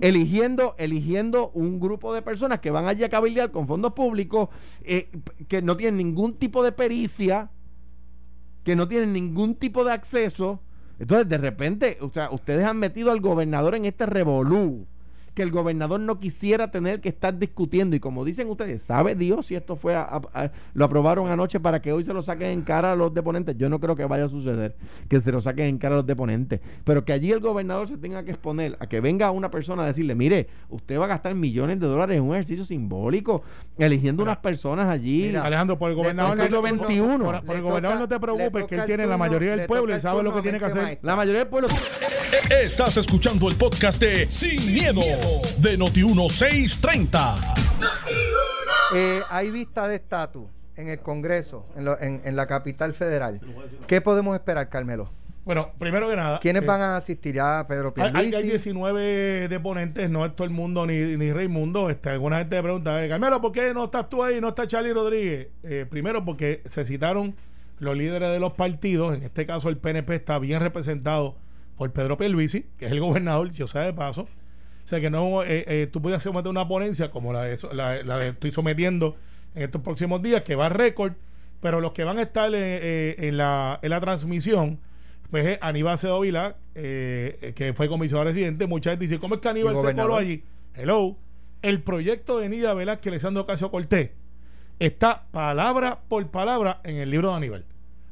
[0.00, 4.48] eligiendo, eligiendo un grupo de personas que van allí a cabildear con fondos públicos,
[4.82, 5.10] eh,
[5.48, 7.50] que no tienen ningún tipo de pericia,
[8.64, 10.60] que no tienen ningún tipo de acceso
[10.98, 14.86] entonces, de repente, o sea, ustedes han metido al gobernador en este revolú
[15.36, 17.94] que el gobernador no quisiera tener que estar discutiendo.
[17.94, 19.94] Y como dicen ustedes, ¿sabe Dios si esto fue
[20.72, 23.54] lo aprobaron anoche para que hoy se lo saquen en cara a los deponentes?
[23.58, 24.74] Yo no creo que vaya a suceder
[25.10, 26.60] que se lo saquen en cara a los deponentes.
[26.84, 29.86] Pero que allí el gobernador se tenga que exponer a que venga una persona a
[29.86, 33.42] decirle, mire, usted va a gastar millones de dólares en un ejercicio simbólico,
[33.76, 35.36] eligiendo unas personas allí.
[35.36, 37.00] Alejandro, por el gobernador del siglo XXI.
[37.44, 40.22] Por, el gobernador no te preocupes, que él tiene la mayoría del pueblo y sabe
[40.22, 40.98] lo que tiene que hacer.
[41.02, 41.68] La mayoría del pueblo.
[42.50, 45.00] Estás escuchando el podcast de Sin, miedo,
[45.58, 47.36] de Noti1630.
[48.94, 50.44] Eh, hay vista de estatus
[50.76, 53.40] en el Congreso, en, la capital federal.
[53.86, 55.10] ¿Qué podemos esperar, Carmelo?
[55.44, 56.40] Bueno, primero que nada.
[56.40, 57.34] ¿Quiénes eh, van a asistir?
[57.34, 58.34] Ya Pedro Pierluisi.
[58.34, 61.88] Hay, hay 19 deponentes, no es todo el mundo ni, ni Reymundo.
[61.88, 64.66] Este, alguna gente me pregunta, eh, Carmelo, ¿por qué no estás tú ahí no está
[64.66, 65.48] Charlie Rodríguez?
[65.88, 67.36] primero porque se citaron
[67.78, 71.36] los líderes de los partidos, en este caso el PNP está bien representado
[71.76, 74.26] por Pedro Pierluisi, que es el gobernador, yo sé de paso.
[74.86, 78.04] O sea que no, eh, eh, tú puedes someter una ponencia como la de, la,
[78.04, 79.16] la de estoy sometiendo
[79.56, 81.14] en estos próximos días, que va a récord,
[81.60, 84.78] pero los que van a estar eh, en, la, en la transmisión,
[85.28, 88.68] pues es Aníbal Cedovila, que fue comisionado residente.
[88.68, 90.44] Mucha gente dice, ¿cómo es que Aníbal se coló allí?
[90.72, 91.16] Hello.
[91.62, 94.10] El proyecto de Nida Velázquez Alexandro Casio Cortés
[94.78, 97.64] está palabra por palabra en el libro de Aníbal.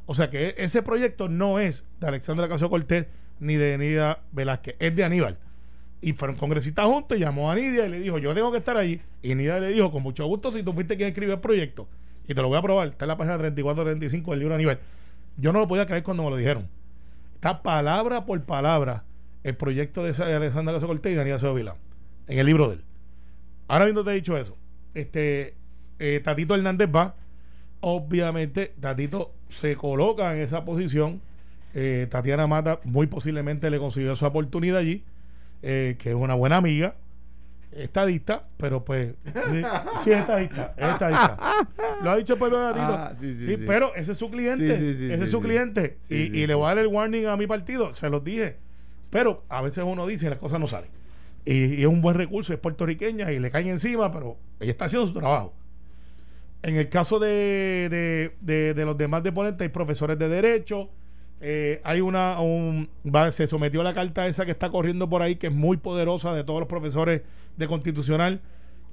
[0.07, 3.07] O sea que ese proyecto no es de Alexandra Casio Cortés
[3.39, 5.39] ni de Nidia Velázquez, es de Aníbal.
[6.05, 8.77] Y fueron congresistas juntos, y llamó a Nidia y le dijo, yo tengo que estar
[8.77, 9.01] allí.
[9.23, 11.89] Y Nidia le dijo, con mucho gusto, si tú fuiste quien escribió el proyecto,
[12.29, 14.81] y te lo voy a probar, está en la página 34-35 del libro Aníbal.
[15.39, 16.69] Yo no lo podía creer cuando me lo dijeron.
[17.35, 19.05] Está palabra por palabra
[19.45, 21.77] el proyecto de Alessandra Caso Cortés y Daniel Vila
[22.27, 22.85] en el libro de él.
[23.69, 24.57] Ahora viendo te he dicho eso,
[24.95, 25.55] este
[25.99, 27.15] eh, Tatito Hernández va,
[27.81, 31.21] obviamente Tatito se coloca en esa posición
[31.75, 35.03] eh, Tatiana Mata muy posiblemente le consiguió su oportunidad allí,
[35.67, 36.95] eh, que es una buena amiga,
[37.73, 39.15] estadista, pero pues
[40.05, 41.67] sí, es estadista, es estadista.
[42.03, 42.83] Lo ha dicho Pedro Gatito.
[42.83, 43.13] Ah,
[43.67, 45.99] pero ese es su cliente, ese es su cliente.
[46.11, 48.59] y, le voy a dar el warning a mi partido, se los dije.
[49.09, 50.91] Pero a veces uno dice y las cosas no salen.
[51.47, 55.09] Y, es un buen recurso, es puertorriqueña y le caen encima, pero ella está haciendo
[55.09, 55.55] su trabajo.
[56.63, 60.91] En el caso de, de, de los demás deponentes, hay profesores de derecho,
[61.41, 62.39] eh, hay una
[63.31, 66.33] se sometió a la carta esa que está corriendo por ahí que es muy poderosa
[66.33, 67.23] de todos los profesores
[67.57, 68.41] de constitucional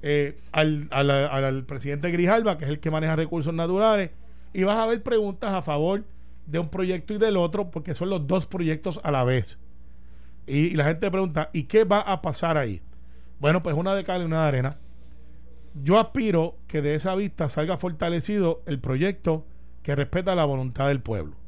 [0.02, 4.10] eh, al, al, presidente Grijalba que es el que maneja recursos naturales
[4.52, 6.04] y vas a ver preguntas a favor
[6.46, 9.58] de un proyecto y del otro porque son los dos proyectos a la vez.
[10.46, 12.82] Y, y la gente pregunta ¿y qué va a pasar ahí?
[13.38, 14.78] bueno pues una de cal y una de arena.
[15.74, 19.46] Yo aspiro que de esa vista salga fortalecido el proyecto
[19.82, 21.41] que respeta la voluntad del pueblo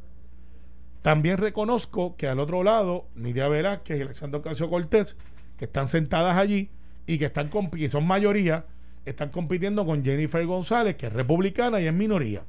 [1.04, 5.18] también reconozco que al otro lado, Nidia Velázquez y Alexandro Casio Cortés,
[5.58, 6.70] que están sentadas allí
[7.06, 8.64] y que están que son mayoría,
[9.04, 12.44] están compitiendo con Jennifer González, que es republicana y es minoría.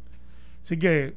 [0.61, 1.15] Así que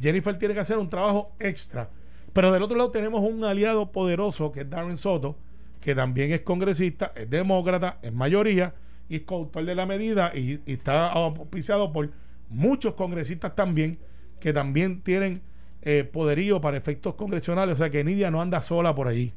[0.00, 1.90] Jennifer tiene que hacer un trabajo extra.
[2.32, 5.36] Pero del otro lado tenemos un aliado poderoso que es Darren Soto,
[5.82, 8.74] que también es congresista, es demócrata, es mayoría
[9.10, 12.10] y es coautor de la medida y, y está auspiciado por
[12.48, 13.98] muchos congresistas también
[14.40, 15.42] que también tienen
[15.86, 17.74] eh, poderío para efectos congresionales.
[17.74, 19.32] O sea que Nidia no anda sola por allí.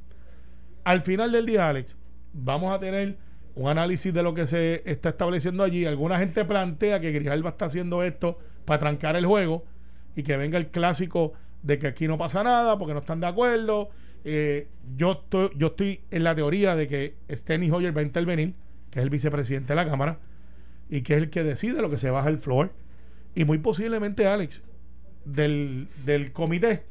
[0.84, 1.98] Al final del día, Alex,
[2.32, 3.18] vamos a tener
[3.56, 5.86] un análisis de lo que se está estableciendo allí.
[5.86, 9.66] Alguna gente plantea que Grijalba está haciendo esto para trancar el juego
[10.16, 11.34] y que venga el clásico
[11.64, 13.90] de que aquí no pasa nada porque no están de acuerdo.
[14.24, 18.54] Eh, yo, estoy, yo estoy en la teoría de que Steny Hoyer va a intervenir,
[18.90, 20.20] que es el vicepresidente de la Cámara,
[20.90, 22.72] y que es el que decide lo que se baja el floor.
[23.36, 24.64] Y muy posiblemente, Alex,
[25.34, 26.84] del, del comité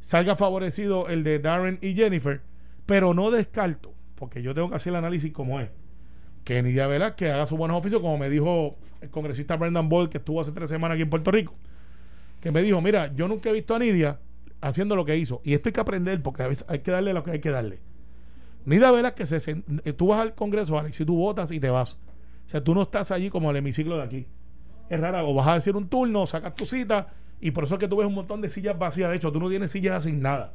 [0.00, 2.40] salga favorecido el de Darren y Jennifer,
[2.86, 5.70] pero no descarto, porque yo tengo que hacer el análisis como es,
[6.44, 10.18] que Nidia que haga su buenos oficios, como me dijo el congresista Brendan Ball, que
[10.18, 11.54] estuvo hace tres semanas aquí en Puerto Rico,
[12.40, 14.20] que me dijo, mira, yo nunca he visto a Nidia
[14.60, 17.32] haciendo lo que hizo, y esto hay que aprender porque hay que darle lo que
[17.32, 17.80] hay que darle.
[18.64, 21.94] Nidia Velázquez, se, eh, tú vas al Congreso, Alex, y tú votas y te vas.
[21.94, 24.26] O sea, tú no estás allí como el hemiciclo de aquí.
[24.90, 27.08] Es raro, o vas a decir un turno, sacas tu cita,
[27.40, 29.10] y por eso es que tú ves un montón de sillas vacías.
[29.10, 30.50] De hecho, tú no tienes sillas asignadas.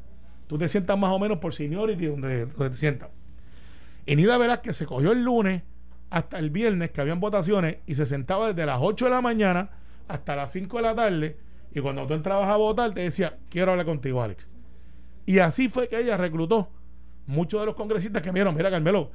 [0.47, 3.09] Tú te sientas más o menos por seniority donde, te sientas.
[4.05, 5.63] Y Nida que se cogió el lunes
[6.09, 9.69] hasta el viernes que habían votaciones y se sentaba desde las 8 de la mañana
[10.07, 11.37] hasta las 5 de la tarde.
[11.73, 14.47] Y cuando tú entrabas a votar, te decía, quiero hablar contigo, Alex.
[15.25, 16.69] Y así fue que ella reclutó
[17.25, 19.11] muchos de los congresistas que me dijeron, mira, Carmelo,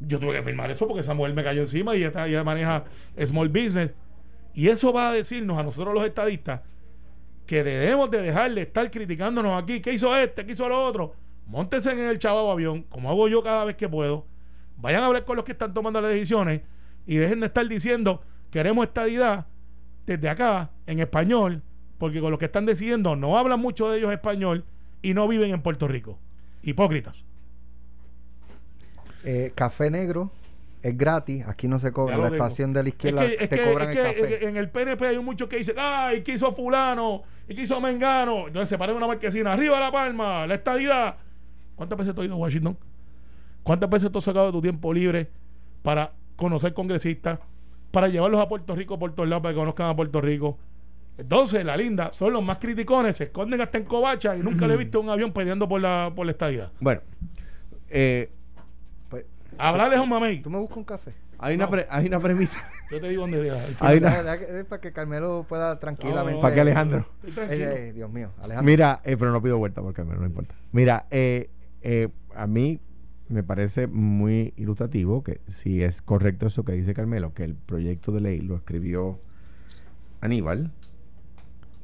[0.00, 2.84] yo tuve que firmar eso porque Samuel me cayó encima y ella, ella maneja
[3.24, 3.94] small business.
[4.56, 6.62] Y eso va a decirnos a nosotros los estadistas
[7.46, 9.80] que debemos de dejar de estar criticándonos aquí.
[9.80, 10.46] ¿Qué hizo este?
[10.46, 11.14] ¿Qué hizo lo otro?
[11.46, 14.24] Móntense en el chavo avión, como hago yo cada vez que puedo.
[14.78, 16.62] Vayan a hablar con los que están tomando las decisiones
[17.06, 19.46] y dejen de estar diciendo queremos estadidad
[20.06, 21.62] desde acá en español,
[21.98, 24.64] porque con los que están decidiendo no hablan mucho de ellos español
[25.02, 26.18] y no viven en Puerto Rico.
[26.62, 27.22] Hipócritas.
[29.22, 30.30] Eh, café negro
[30.82, 32.16] es gratis, aquí no se cobra.
[32.16, 34.46] La estación de la izquierda te cobran el café.
[34.46, 37.22] En el PNP hay muchos que dicen, ay, ¿qué hizo fulano?
[37.48, 38.46] ¿Y qué hizo Mengano?
[38.46, 41.16] Entonces se paran una marquesina, arriba la palma, la estadidad.
[41.74, 42.78] ¿Cuántas veces tú has ido a Washington?
[43.62, 45.30] ¿Cuántas veces tú has sacado de tu tiempo libre
[45.82, 47.40] para conocer congresistas,
[47.90, 50.58] para llevarlos a Puerto Rico por todos lados para que conozcan a Puerto Rico?
[51.18, 54.74] Entonces, la linda, son los más criticones, se esconden hasta en covacha y nunca le
[54.74, 56.70] he visto un avión peleando por la, por la estadía.
[56.80, 57.00] Bueno,
[57.88, 58.30] eh,
[59.58, 60.42] hablarles un mamey.
[60.42, 61.14] ¿Tú me buscas un café?
[61.38, 62.58] Hay, una, hay una premisa.
[62.90, 64.00] Yo te digo dónde hay
[64.64, 66.40] para que Carmelo pueda tranquilamente.
[66.40, 67.06] para que Alejandro.
[67.26, 68.64] Eh, eh, Dios mío, Alejandro.
[68.64, 70.54] Mira, eh, pero no pido vuelta porque Carmelo, no importa.
[70.72, 71.50] Mira, eh,
[71.82, 72.80] eh, a mí
[73.28, 78.12] me parece muy ilustrativo que si es correcto eso que dice Carmelo, que el proyecto
[78.12, 79.20] de ley lo escribió
[80.20, 80.72] Aníbal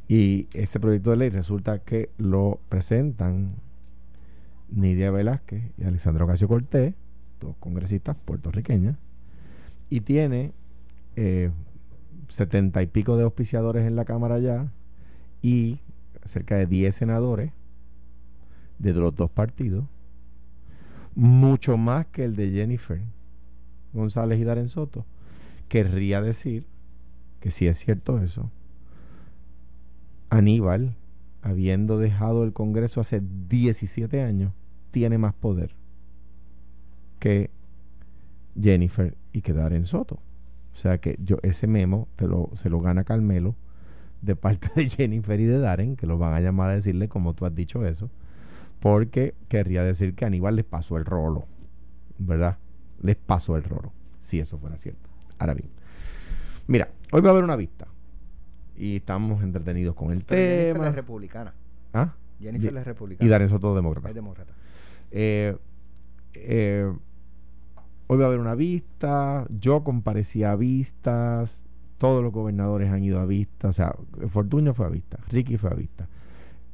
[0.08, 3.56] y ese proyecto de ley resulta que lo presentan
[4.70, 6.94] Nidia Velázquez y Alessandro Casio Cortés,
[7.42, 8.96] dos congresistas puertorriqueñas,
[9.90, 10.52] y tiene
[11.16, 11.50] eh,
[12.28, 14.72] setenta y pico de auspiciadores en la Cámara ya
[15.42, 15.81] y
[16.24, 17.52] cerca de 10 senadores
[18.78, 19.85] de los dos partidos,
[21.14, 23.02] mucho más que el de Jennifer
[23.92, 25.05] González y Darren Soto.
[25.68, 26.66] Querría decir
[27.40, 28.50] que si es cierto eso,
[30.31, 30.96] Aníbal,
[31.42, 34.52] habiendo dejado el Congreso hace 17 años,
[34.90, 35.74] tiene más poder
[37.22, 37.50] que
[38.61, 40.16] Jennifer y que Darren Soto.
[40.74, 43.54] O sea que yo ese memo te lo, se lo gana Carmelo
[44.22, 47.35] de parte de Jennifer y de Darren, que lo van a llamar a decirle como
[47.35, 48.11] tú has dicho eso
[48.82, 51.46] porque querría decir que Aníbal les pasó el rolo,
[52.18, 52.58] ¿verdad?
[53.00, 55.08] Les pasó el rolo, si eso fuera cierto.
[55.38, 55.70] Ahora bien,
[56.66, 57.87] mira, hoy va a haber una vista
[58.74, 60.40] y estamos entretenidos con el tema.
[60.40, 61.54] Jennifer es republicana.
[61.94, 62.12] ¿Ah?
[62.40, 63.24] Jennifer es republicana.
[63.24, 64.08] Y Darren Soto demócrata.
[64.08, 64.52] Es demócrata.
[65.12, 65.56] Eh,
[66.35, 66.92] eh,
[68.06, 71.62] hoy va a haber una vista, yo comparecía a vistas,
[71.98, 73.94] todos los gobernadores han ido a vistas, o sea,
[74.28, 76.08] Fortunio fue a vista, Ricky fue a vista.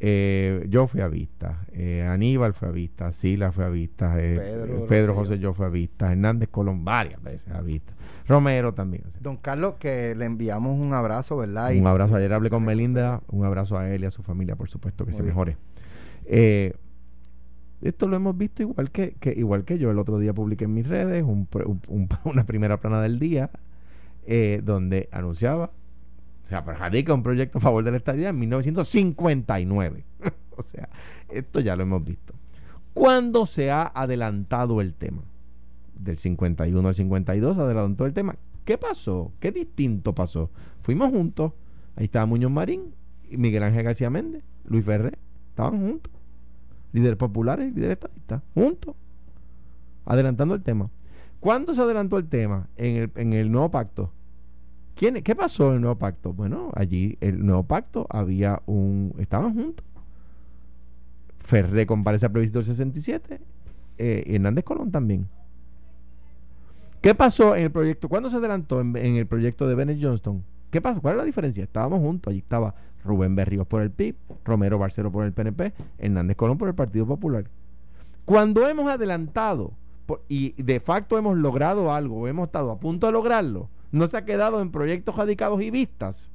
[0.00, 4.86] Eh, yo fui a vista, eh, Aníbal fue a vista, Sila fue a vista, eh,
[4.88, 7.92] Pedro, José yo fue a vista, Hernández Colón varias veces a vista,
[8.28, 9.02] Romero también.
[9.20, 11.74] Don Carlos, que le enviamos un abrazo, ¿verdad?
[11.74, 14.70] Un abrazo, ayer hablé con Melinda, un abrazo a él y a su familia, por
[14.70, 15.56] supuesto, que se mejore.
[17.82, 19.90] Esto lo hemos visto igual que, igual que yo.
[19.90, 21.24] El otro día publiqué en mis redes
[22.24, 23.50] una primera plana del día
[24.62, 25.70] donde anunciaba
[26.48, 30.04] o sea, radica un proyecto a favor de la estadía en 1959.
[30.56, 30.88] o sea,
[31.28, 32.32] esto ya lo hemos visto.
[32.94, 35.24] ¿Cuándo se ha adelantado el tema?
[35.94, 38.36] Del 51 al 52 adelantó el tema.
[38.64, 39.30] ¿Qué pasó?
[39.40, 40.50] ¿Qué distinto pasó?
[40.80, 41.52] Fuimos juntos.
[41.96, 42.94] Ahí estaba Muñoz Marín,
[43.30, 45.18] Miguel Ángel García Méndez, Luis Ferrer.
[45.50, 46.10] Estaban juntos.
[46.92, 48.42] Líderes populares, líderes estadistas.
[48.54, 48.94] Juntos.
[50.04, 50.90] Adelantando el tema.
[51.40, 52.68] ¿Cuándo se adelantó el tema?
[52.76, 54.12] En el, en el nuevo pacto
[54.98, 56.32] ¿Qué pasó en el nuevo pacto?
[56.32, 59.14] Bueno, allí el nuevo pacto había un.
[59.18, 59.86] Estaban juntos.
[61.38, 63.40] Ferré comparece al plebiscito del 67
[63.98, 65.28] eh, y Hernández Colón también.
[67.00, 68.08] ¿Qué pasó en el proyecto?
[68.08, 70.42] ¿Cuándo se adelantó en, el proyecto de Bennett Johnston?
[70.72, 71.00] ¿Qué pasó?
[71.00, 71.62] ¿Cuál es la diferencia?
[71.62, 72.32] Estábamos juntos.
[72.32, 76.68] Allí estaba Rubén Berríos por el PIB, Romero Barcero por el PNP, Hernández Colón por
[76.68, 77.44] el Partido Popular.
[78.24, 79.72] Cuando hemos adelantado
[80.28, 84.24] y de facto hemos logrado algo, hemos estado a punto de lograrlo, no se ha
[84.24, 86.30] quedado en proyectos radicados y vistas,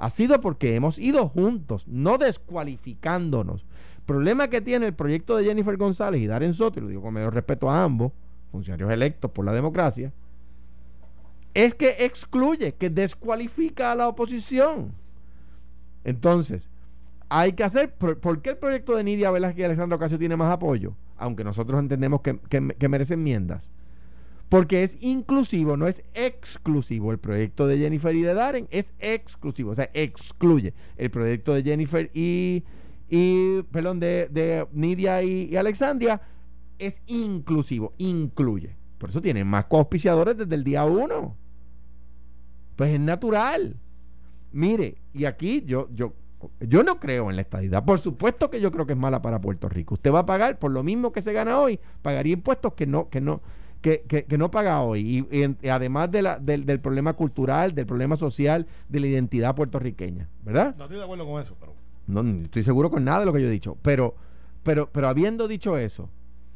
[0.00, 3.66] ha sido porque hemos ido juntos, no descualificándonos.
[4.06, 7.34] problema que tiene el proyecto de Jennifer González y Darren Soto, lo digo con mayor
[7.34, 8.12] respeto a ambos,
[8.50, 10.12] funcionarios electos por la democracia,
[11.54, 14.94] es que excluye, que descualifica a la oposición.
[16.04, 16.70] Entonces,
[17.28, 20.52] hay que hacer, ¿por, qué el proyecto de Nidia Velázquez y Alexandra Ocasio tiene más
[20.52, 20.96] apoyo?
[21.16, 23.70] Aunque nosotros entendemos que, que merece enmiendas
[24.50, 27.12] porque es inclusivo, no es exclusivo.
[27.12, 30.74] El proyecto de Jennifer y de Darren es exclusivo, o sea, excluye.
[30.96, 32.64] El proyecto de Jennifer y,
[33.08, 36.20] y perdón, de, Nidia y, Alexandria
[36.80, 38.76] es inclusivo, incluye.
[38.98, 41.36] Por eso tienen más coauspiciadores desde el día uno.
[42.74, 43.76] Pues es natural.
[44.52, 46.14] Mire, y aquí yo, yo,
[46.60, 47.84] yo no creo en la estadidad.
[47.84, 49.94] Por supuesto que yo creo que es mala para Puerto Rico.
[49.94, 53.08] Usted va a pagar por lo mismo que se gana hoy, pagaría impuestos que no,
[53.08, 53.40] que no,
[53.80, 55.26] que, que, no paga hoy.
[55.32, 60.28] Y, además de la, del, problema cultural, del problema social, de la identidad puertorriqueña.
[60.44, 60.74] ¿Verdad?
[60.76, 61.74] No estoy de acuerdo con eso, pero.
[62.06, 63.76] No, estoy seguro con nada de lo que yo he dicho.
[63.82, 64.16] Pero,
[64.62, 66.10] pero, pero habiendo dicho eso,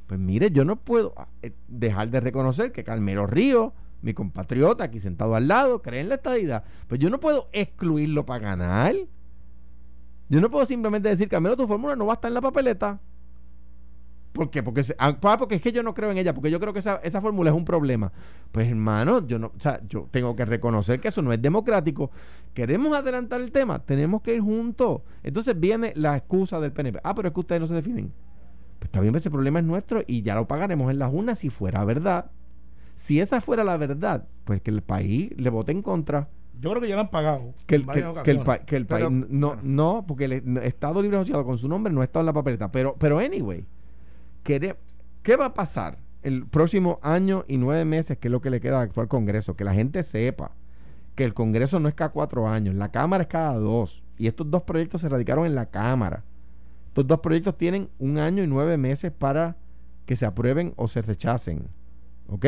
[0.07, 3.73] pues mire, yo no puedo ah, eh, dejar de reconocer que Carmelo Río,
[4.05, 6.65] mi compatriota aquí sentado al lado, cree en la estadidad.
[6.87, 8.95] Pues yo no puedo excluirlo para ganar.
[10.29, 13.01] Yo no puedo simplemente decir, Carmelo, tu fórmula no va a estar en la papeleta.
[14.33, 14.63] ¿Por qué?
[14.63, 16.97] Porque, ah, porque es que yo no creo en ella, porque yo creo que esa,
[16.97, 18.13] esa fórmula es un problema.
[18.53, 22.11] Pues hermano, yo no, o sea, yo tengo que reconocer que eso no es democrático.
[22.53, 25.03] Queremos adelantar el tema, tenemos que ir juntos.
[25.23, 27.01] Entonces viene la excusa del PNP.
[27.05, 28.09] Ah, pero es que ustedes no se definen.
[28.79, 31.49] Pues está bien, ese problema es nuestro y ya lo pagaremos en las urnas si
[31.49, 32.31] fuera verdad.
[32.97, 36.29] Si esa fuera la verdad, pues que el país le vote en contra.
[36.61, 37.55] Yo creo que ya lo han pagado.
[37.67, 38.31] Que el, que,
[38.77, 39.11] el, país.
[39.11, 42.71] No, no, porque el Estado Libre Asociado con su nombre no está en la papeleta.
[42.71, 43.67] Pero, pero anyway
[44.45, 48.61] ¿Qué va a pasar el próximo año y nueve meses, que es lo que le
[48.61, 49.57] queda al actual Congreso?
[49.57, 50.53] Que la gente sepa
[51.15, 54.05] que el Congreso no es cada cuatro años, la Cámara es cada dos.
[54.19, 56.25] Y estos dos proyectos se radicaron en la Cámara.
[56.89, 59.57] Estos dos proyectos tienen un año y nueve meses para
[60.05, 61.69] que se aprueben o se rechacen.
[62.29, 62.47] ¿Ok?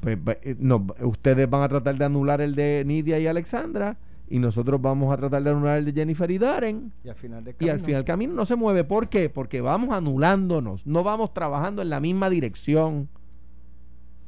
[0.00, 3.96] Pues, eh, no, ustedes van a tratar de anular el de Nidia y Alexandra
[4.30, 6.92] y nosotros vamos a tratar de anular el de Jennifer y Darren.
[7.04, 7.66] Y al final del camino.
[7.66, 8.84] Y al final camino no se mueve.
[8.84, 9.30] ¿Por qué?
[9.30, 10.86] Porque vamos anulándonos.
[10.86, 13.08] No vamos trabajando en la misma dirección.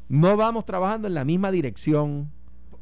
[0.08, 2.30] No vamos trabajando en la misma dirección.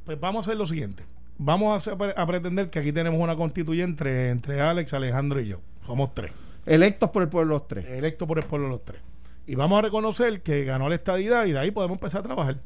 [0.05, 1.05] Pues vamos a hacer lo siguiente.
[1.39, 5.61] Vamos a, a pretender que aquí tenemos una constituyente entre, Alex, Alejandro y yo.
[5.87, 6.33] Somos tres.
[6.67, 7.87] Electos por el pueblo los tres.
[7.87, 9.01] Electos por el pueblo los tres.
[9.47, 12.59] Y vamos a reconocer que ganó la estadidad y de ahí podemos empezar a trabajar.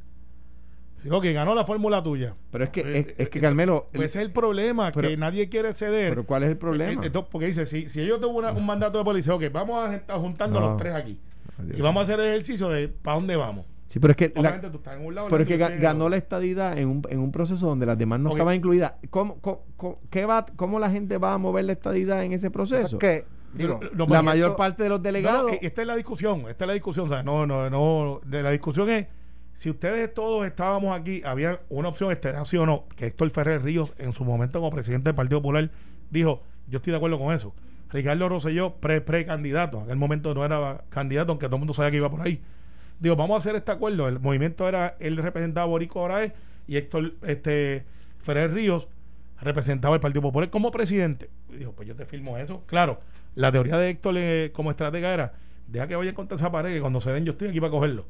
[1.02, 2.36] Sí, ok, ganó la fórmula tuya.
[2.52, 3.88] Pero es que, eh, es, que Carmelo.
[3.92, 6.10] Pues ese es el problema, que nadie quiere ceder.
[6.10, 7.04] Pero ¿cuál es el problema?
[7.04, 10.16] Eh, porque dice, si, si ellos tuvo un mandato de policía, ok, vamos a estar
[10.18, 11.18] juntando los tres aquí.
[11.74, 13.66] y vamos a hacer el ejercicio de para dónde vamos.
[13.88, 17.84] Sí, pero es que, pero que ganó la estadidad en un, en un proceso donde
[17.84, 18.94] las demás no estaban incluidas.
[19.10, 22.98] ¿Cómo, cómo, qué va, ¿Cómo la gente va a mover la estadidad en ese proceso?
[22.98, 25.52] que Digo, la mayor parte de los delegados.
[25.52, 27.06] E, esta es la discusión, esta es la discusión.
[27.06, 28.20] O sea, no, no, no.
[28.24, 29.08] De la discusión es
[29.52, 33.62] si ustedes todos estábamos aquí, había una opción, este, sí o no, que Héctor Ferrer
[33.62, 35.70] Ríos, en su momento como presidente del Partido Popular,
[36.10, 37.54] dijo: Yo estoy de acuerdo con eso.
[37.90, 41.98] Ricardo Rosselló, pre-candidato, en aquel momento no era candidato, aunque todo el mundo sabía que
[41.98, 42.40] iba por ahí.
[42.98, 44.08] Digo, vamos a hacer este acuerdo.
[44.08, 46.08] El movimiento era, él representaba a Borico
[46.66, 47.84] y Héctor este,
[48.20, 48.88] Ferrer Ríos
[49.40, 51.28] representaba el Partido Popular como presidente.
[51.50, 52.62] Y dijo, pues yo te firmo eso.
[52.66, 53.00] Claro,
[53.34, 55.34] la teoría de Héctor eh, como estratega era,
[55.66, 58.06] deja que vaya contra esa pared, que cuando se den yo estoy aquí para cogerlo.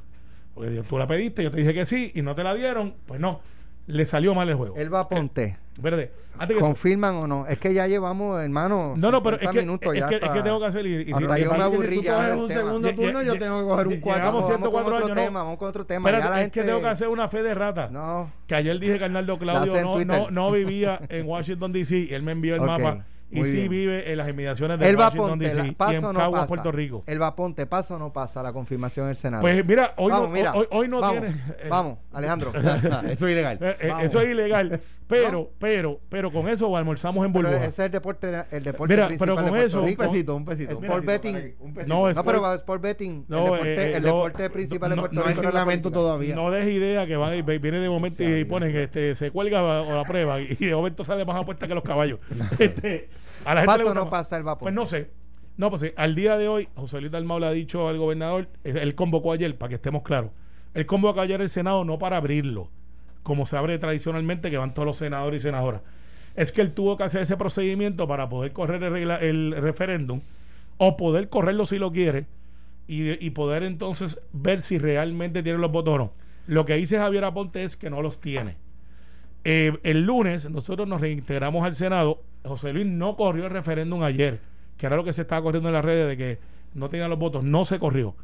[0.55, 3.21] Porque tú la pediste, yo te dije que sí y no te la dieron, pues
[3.21, 3.41] no.
[3.87, 4.77] Le salió mal el juego.
[4.77, 5.59] Él va a Ponte.
[5.81, 6.12] Verde.
[6.59, 7.47] ¿Confirman o no?
[7.47, 8.95] Es que ya llevamos, hermano.
[8.97, 10.87] No, no, pero es que, es, que, es que tengo que hacer.
[10.87, 13.69] Y, y si, yo me aburrí si tú coges un segundo turno, yo tengo que
[13.69, 14.25] coger un cuarto.
[14.25, 15.15] Vamos, vamos con otro años.
[15.15, 16.11] Tema, vamos con otro tema.
[16.11, 17.88] Pero es que tengo que hacer una fe de rata.
[17.91, 18.31] No.
[18.47, 21.97] Que ayer dije que Arnaldo Claudio no, no, no, vivía en Washington, D.C.
[21.99, 25.77] y él me envió el mapa y sí vive en las inmediaciones de Washington DC
[25.90, 27.03] y en Caguas, Puerto Rico.
[27.07, 29.40] El Vaponte, ¿pasa o no pasa la confirmación del Senado?
[29.40, 31.37] Pues mira, hoy no, Hoy, hoy, no vamos, tiene...
[31.59, 32.53] Eh, vamos, Alejandro.
[33.11, 33.59] eso es ilegal.
[33.61, 34.81] Eh, eh, eso es ilegal.
[35.09, 37.57] Pero, pero, pero con eso almorzamos en burbuja.
[37.57, 39.83] ese es el deporte, el deporte mira, pero con eso...
[39.83, 40.73] Un pesito, un pesito.
[40.73, 41.55] Sport betting.
[41.59, 41.95] Un pesito.
[41.95, 45.23] No, no, pero Sport betting, el deporte, el deporte principal de Puerto Rico.
[45.23, 46.35] No hay reglamento todavía.
[46.35, 50.05] No des idea que va, viene de momento y ponen, este, se cuelga o la
[50.05, 52.18] prueba y de momento sale más apuesta que los caballos.
[52.59, 53.11] este...
[53.45, 54.66] ¿Pasa o no pasa el vapor?
[54.66, 55.11] Pues no sé.
[55.57, 58.95] No, pues al día de hoy, José Luis Dalmau le ha dicho al gobernador, él
[58.95, 60.30] convocó ayer, para que estemos claros,
[60.74, 62.70] él convocó ayer el Senado no para abrirlo,
[63.22, 65.82] como se abre tradicionalmente, que van todos los senadores y senadoras.
[66.34, 70.22] Es que él tuvo que hacer ese procedimiento para poder correr el, referéndum,
[70.78, 72.26] o poder correrlo si lo quiere,
[72.88, 76.12] y, poder entonces ver si realmente tiene los votos o no.
[76.47, 78.57] Lo que dice Javier Aponte es que no los tiene.
[79.45, 82.22] Eh, el lunes nosotros nos reintegramos al Senado.
[82.45, 84.40] José Luis no corrió el referéndum ayer,
[84.76, 86.38] que era lo que se estaba corriendo en las redes de que
[86.74, 87.45] no tenía los votos.
[87.45, 88.14] No se corrió.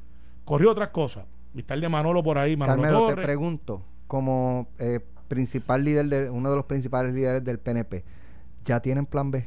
[0.44, 1.26] Corrió otras cosas.
[1.54, 6.30] Y el de Manolo por ahí, Manolo Carmelo, te pregunto, como eh, principal líder, de,
[6.30, 8.04] uno de los principales líderes del PNP,
[8.64, 9.46] ¿ya tienen plan B?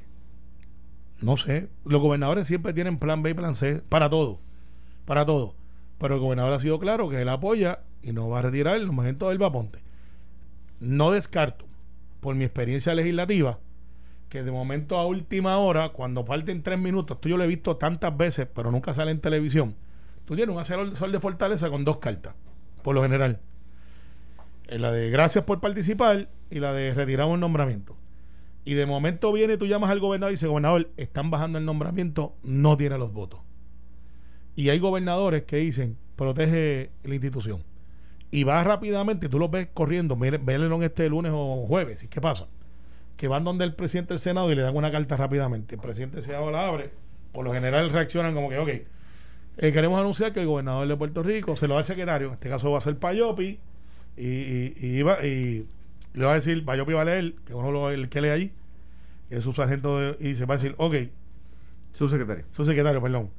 [1.22, 1.69] No sé.
[1.86, 4.39] Los gobernadores siempre tienen plan B y plan C para todo.
[5.05, 5.55] Para todo.
[5.99, 8.88] Pero el gobernador ha sido claro que él apoya y no va a retirar el
[8.88, 9.80] nombramiento del Vaponte.
[10.82, 11.65] No descarto,
[12.21, 13.59] por mi experiencia legislativa,
[14.29, 17.77] que de momento a última hora, cuando falten tres minutos, esto yo lo he visto
[17.77, 19.75] tantas veces, pero nunca sale en televisión.
[20.25, 22.34] Tú tienes un asesor de fortaleza con dos cartas,
[22.82, 23.39] por lo general.
[24.69, 27.95] Eh, La de gracias por participar y la de retiramos el nombramiento.
[28.65, 32.34] Y de momento viene, tú llamas al gobernador y dice, gobernador, están bajando el nombramiento,
[32.41, 33.41] no tiene los votos.
[34.55, 37.63] Y hay gobernadores que dicen, protege la institución.
[38.32, 42.47] Y va rápidamente, tú los ves corriendo, vélenlo este lunes o jueves, ¿y qué pasa?
[43.17, 45.75] Que van donde el presidente del Senado y le dan una carta rápidamente.
[45.75, 46.91] El presidente del Senado la abre,
[47.34, 51.21] por lo general reaccionan como que, ok, eh, queremos anunciar que el gobernador de Puerto
[51.23, 53.59] Rico se lo da al secretario, en este caso va a ser Payopi,
[54.17, 55.67] y, y, y, iba- y
[56.13, 58.51] le va a decir, Payopi va a leer, que uno lo, el que lee allí,
[59.29, 60.95] que es su sargento, de- y se va a decir, ok,
[61.93, 62.45] Subsecretario.
[62.55, 63.29] su secretario, perdón,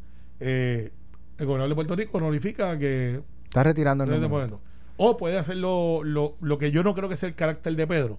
[0.40, 0.90] eh,
[1.38, 4.28] el gobernador de Puerto Rico notifica que Está retirando el nombre.
[5.04, 7.86] O puede hacer lo, lo, lo que yo no creo que sea el carácter de
[7.88, 8.18] Pedro.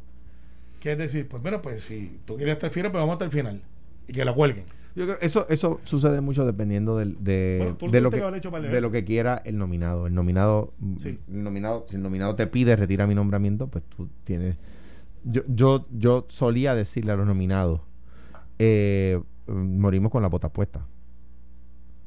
[0.82, 3.32] Que es decir, pues mira, pues si tú quieres estar final, pues vamos hasta el
[3.32, 3.62] final.
[4.06, 4.66] Y que la cuelguen.
[4.96, 8.18] Yo creo eso eso sucede mucho dependiendo del, de, Bueno, tú lo de lo que
[8.20, 10.08] de de lo que quiera el nominado.
[10.08, 11.18] El nominado, Sí.
[11.32, 14.58] el nominado, si el nominado te pide retira mi nombramiento, pues tú tienes.
[15.24, 17.80] Yo yo yo solía decirle a los nominados,
[18.60, 20.86] eh, morimos con la bota puesta,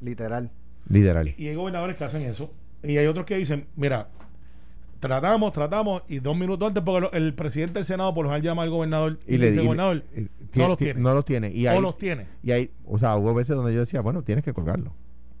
[0.01, 0.51] Literal.
[0.87, 1.33] literal.
[1.37, 2.51] Y hay gobernadores que hacen eso.
[2.83, 4.09] Y hay otros que dicen, mira,
[4.99, 8.43] tratamos, tratamos, y dos minutos antes, porque lo- el presidente del Senado por lo general
[8.43, 10.03] llama al gobernador y, le dice, gobernador,
[10.55, 10.99] no los tie- tiene.
[10.99, 11.51] No los tiene.
[11.51, 12.25] Y o ahí, los tiene.
[12.43, 14.93] y ahí, o sea, hubo veces donde yo decía, bueno, tienes que colgarlo.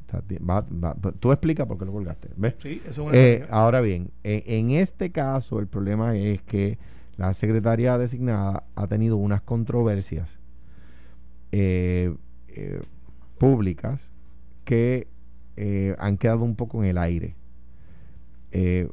[0.07, 2.29] O sea, ti- va- va- tú explica por qué lo colgaste.
[2.37, 2.55] ¿Ves?
[2.61, 6.77] Sí, eso es una Eh, ahora bien, en, en este caso el problema es que
[7.17, 10.37] la secretaria designada ha tenido unas controversias
[11.51, 12.13] eh,
[12.49, 12.81] eh,
[13.37, 14.09] públicas
[14.65, 15.07] que
[15.97, 17.35] han quedado un poco en el aire
[18.51, 18.87] eh,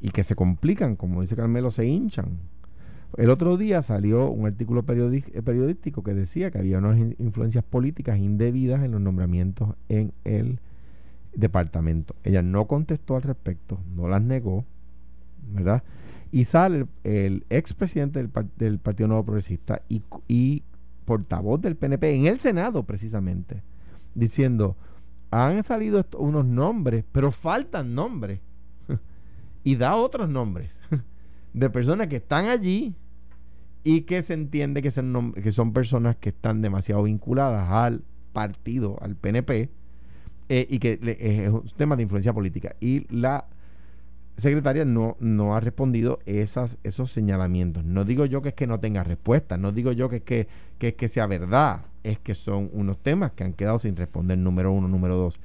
[0.00, 2.38] y que se complican, como dice Carmelo, se hinchan.
[3.16, 7.62] El otro día salió un artículo eh, periodístico que decía que había unas in- influencias
[7.64, 10.58] políticas indebidas en los nombramientos en el
[11.34, 12.14] departamento.
[12.24, 14.64] Ella no contestó al respecto, no las negó,
[15.52, 15.82] ¿verdad?
[16.32, 20.64] Y sale el, expresidente del, par- del Partido Nuevo Progresista y, y
[21.04, 23.62] portavoz del PNP en el Senado, precisamente,
[24.14, 24.76] diciendo,
[25.30, 28.40] han salido unos nombres, pero faltan nombres.
[29.64, 30.78] Y da otros nombres
[31.54, 32.94] de personas que están allí
[33.82, 38.02] y que se entiende que son, que son personas que están demasiado vinculadas al
[38.32, 39.70] partido, al PNP,
[40.48, 42.76] eh, y que es un tema de influencia política.
[42.80, 43.46] Y la
[44.36, 47.84] secretaria no, no ha respondido esas, esos señalamientos.
[47.84, 50.48] No digo yo que es que no tenga respuesta, no digo yo que que,
[50.78, 54.38] que es que sea verdad, es que son unos temas que han quedado sin responder,
[54.38, 55.40] número uno, número dos.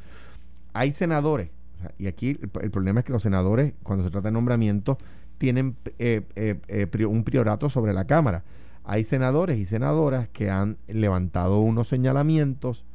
[0.73, 1.49] Hay senadores,
[1.97, 4.97] y aquí el, problema es que los senadores, cuando se trata de nombramientos,
[5.37, 8.43] tienen eh, eh, eh, un priorato sobre la Cámara.
[8.83, 12.85] Hay senadores y senadoras que han levantado unos señalamientos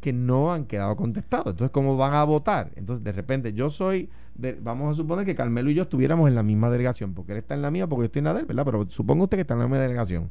[0.00, 1.48] que no han quedado contestados.
[1.48, 2.72] Entonces, ¿cómo van a votar?
[2.76, 6.34] Entonces, de repente, yo soy, de- vamos a suponer que Carmelo y yo estuviéramos en
[6.34, 8.40] la misma delegación, porque él está en la mía, porque yo estoy en la de
[8.40, 8.64] él, ¿verdad?
[8.64, 10.30] Pero suponga usted que está en la misma delegación.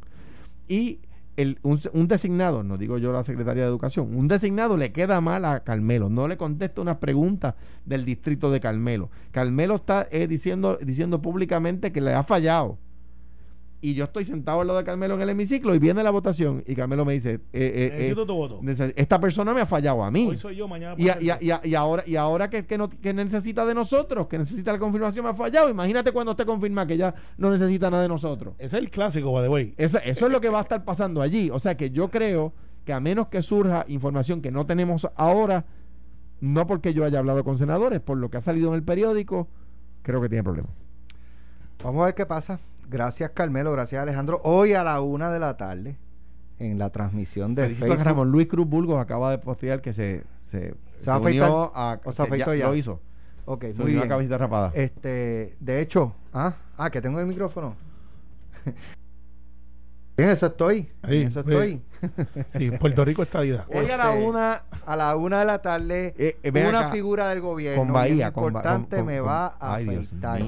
[0.67, 0.99] Y
[1.63, 5.61] un, designado, no digo yo la secretaria de Educación, un designado le queda mal a
[5.61, 7.55] Carmelo, no le contesta unas preguntas
[7.85, 9.09] del distrito de Carmelo.
[9.31, 12.77] Carmelo está eh, diciendo, diciendo públicamente que le ha fallado.
[13.83, 16.63] Y yo estoy sentado al lado de Carmelo en el hemiciclo y viene la votación
[16.67, 18.61] y Carmelo me dice, eh, eh, eh, tu voto.
[18.95, 20.27] Esta persona me ha fallado a mí.
[20.29, 21.45] Hoy soy yo, mañana Y, puede a- ser y, a- tú.
[21.45, 24.71] y a- y ahora, y ahora que, que, no- que necesita de nosotros, que necesita
[24.71, 25.67] la confirmación, me ha fallado.
[25.67, 28.53] Imagínate cuando usted confirma que ya no necesita nada de nosotros.
[28.59, 29.73] Ese es el clásico, by the way.
[29.77, 31.49] Esa- eso es lo que va a estar pasando allí.
[31.49, 32.53] O sea que yo creo
[32.85, 35.65] que a menos que surja información que no tenemos ahora,
[36.39, 39.47] no porque yo haya hablado con senadores, por lo que ha salido en el periódico,
[40.03, 40.71] creo que tiene problemas.
[41.83, 42.59] Vamos a ver qué pasa.
[42.91, 43.71] Gracias, Carmelo.
[43.71, 44.41] Gracias, Alejandro.
[44.43, 45.95] Hoy a la una de la tarde,
[46.59, 48.05] en la transmisión de Felicito a Facebook.
[48.05, 52.11] Ramón Luis Cruz Burgos acaba de postear que se, se, ¿Se a unió a, ¿O
[52.11, 52.67] se se- afeitó ya?
[52.67, 52.99] Lo hizo.
[53.45, 54.09] Ok, Se muy unió a bien.
[54.09, 54.71] cabecita rapada.
[54.75, 57.75] Este, de hecho, ah, ah, que tengo el micrófono.
[60.17, 60.89] Bien, eso estoy.
[61.01, 61.81] Ahí, en eso estoy.
[62.57, 63.65] Sí, Puerto Rico está ida.
[63.73, 66.91] Hoy a la este, una A la una de la tarde, Eh, eh, una acá.
[66.91, 70.01] figura del gobierno Con Bahía, importante con- con- me va a Ay, mío.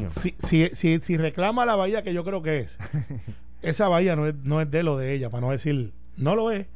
[0.08, 2.78] Si, si, si, si reclama la bahía que yo creo que es,
[3.62, 6.51] esa bahía no es, no es de lo de ella, para no decir, no lo
[6.51, 6.68] es,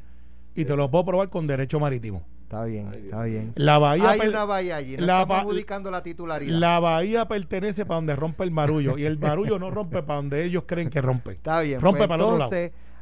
[0.56, 2.24] y te lo puedo probar con derecho marítimo.
[2.44, 3.52] Está bien, está bien.
[3.56, 6.58] La bahía Hay una bahía allí, no la estamos adjudicando la titularidad.
[6.58, 10.46] La bahía pertenece para donde rompe el marullo y el marullo no rompe para donde
[10.46, 11.32] ellos creen que rompe.
[11.32, 11.82] Está bien.
[11.82, 12.50] Rompe pues para el otro lado.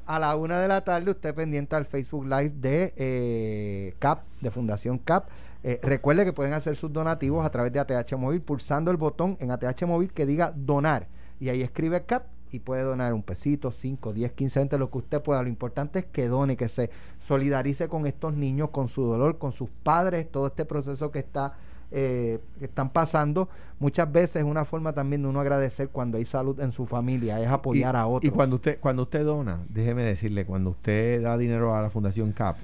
[0.05, 4.51] A la una de la tarde, usted pendiente al Facebook Live de eh, CAP, de
[4.51, 5.29] Fundación CAP.
[5.63, 9.35] Eh, recuerde que pueden hacer sus donativos a través de ATH Móvil pulsando el botón
[9.39, 11.07] en ATH Móvil que diga donar.
[11.39, 14.99] Y ahí escribe CAP y puede donar un pesito, 5, 10, 15, 20, lo que
[14.99, 15.41] usted pueda.
[15.41, 16.89] Lo importante es que done, que se
[17.19, 21.53] solidarice con estos niños, con su dolor, con sus padres, todo este proceso que está
[21.91, 23.49] eh, están pasando.
[23.79, 27.41] Muchas veces es una forma también de uno agradecer cuando hay salud en su familia,
[27.41, 28.31] es apoyar y, a otros.
[28.31, 32.31] Y cuando usted, cuando usted dona, déjeme decirle, cuando usted da dinero a la Fundación
[32.31, 32.57] CAP,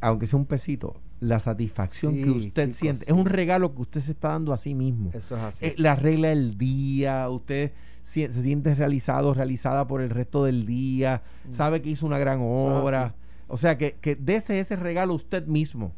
[0.00, 3.10] aunque sea un pesito, la satisfacción Sí, que usted chicos, siente, sí.
[3.10, 5.10] es un regalo que usted se está dando a sí mismo.
[5.12, 5.66] Eso es así.
[5.66, 7.72] Eh, la regla del día, usted
[8.02, 12.40] si- se siente realizado, realizada por el resto del día, sabe que hizo una gran
[12.42, 13.14] obra.
[13.48, 15.92] O sea, que, que dese ese regalo usted mismo,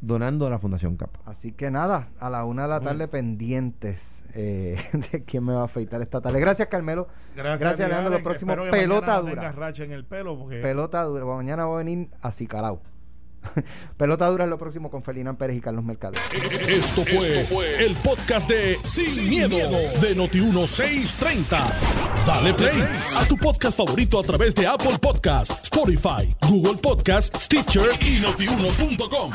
[0.00, 1.10] donando a la Fundación CAP.
[1.26, 4.78] Así que nada, a la una de la tarde pendientes eh,
[5.12, 6.40] de quién me va a afeitar esta tarde.
[6.40, 7.08] Gracias, Carmelo.
[7.34, 8.18] Gracias, Mijares, Leandro.
[8.18, 9.32] Lo próximo, pelota dura.
[9.32, 11.24] tengas racha en el pelo porque Pelota dura.
[11.24, 12.80] Mañana va a venir a Cicalao.
[13.96, 16.20] pelota dura es lo próximo con Ferdinand Pérez y Carlos Mercader.
[16.68, 22.26] Esto fue, el podcast de Sin, miedo, de Noti1630.
[22.26, 22.82] Dale play
[23.16, 29.32] a tu podcast favorito a través de Apple Podcasts, Spotify, Google Podcasts, Stitcher y notiuno.com.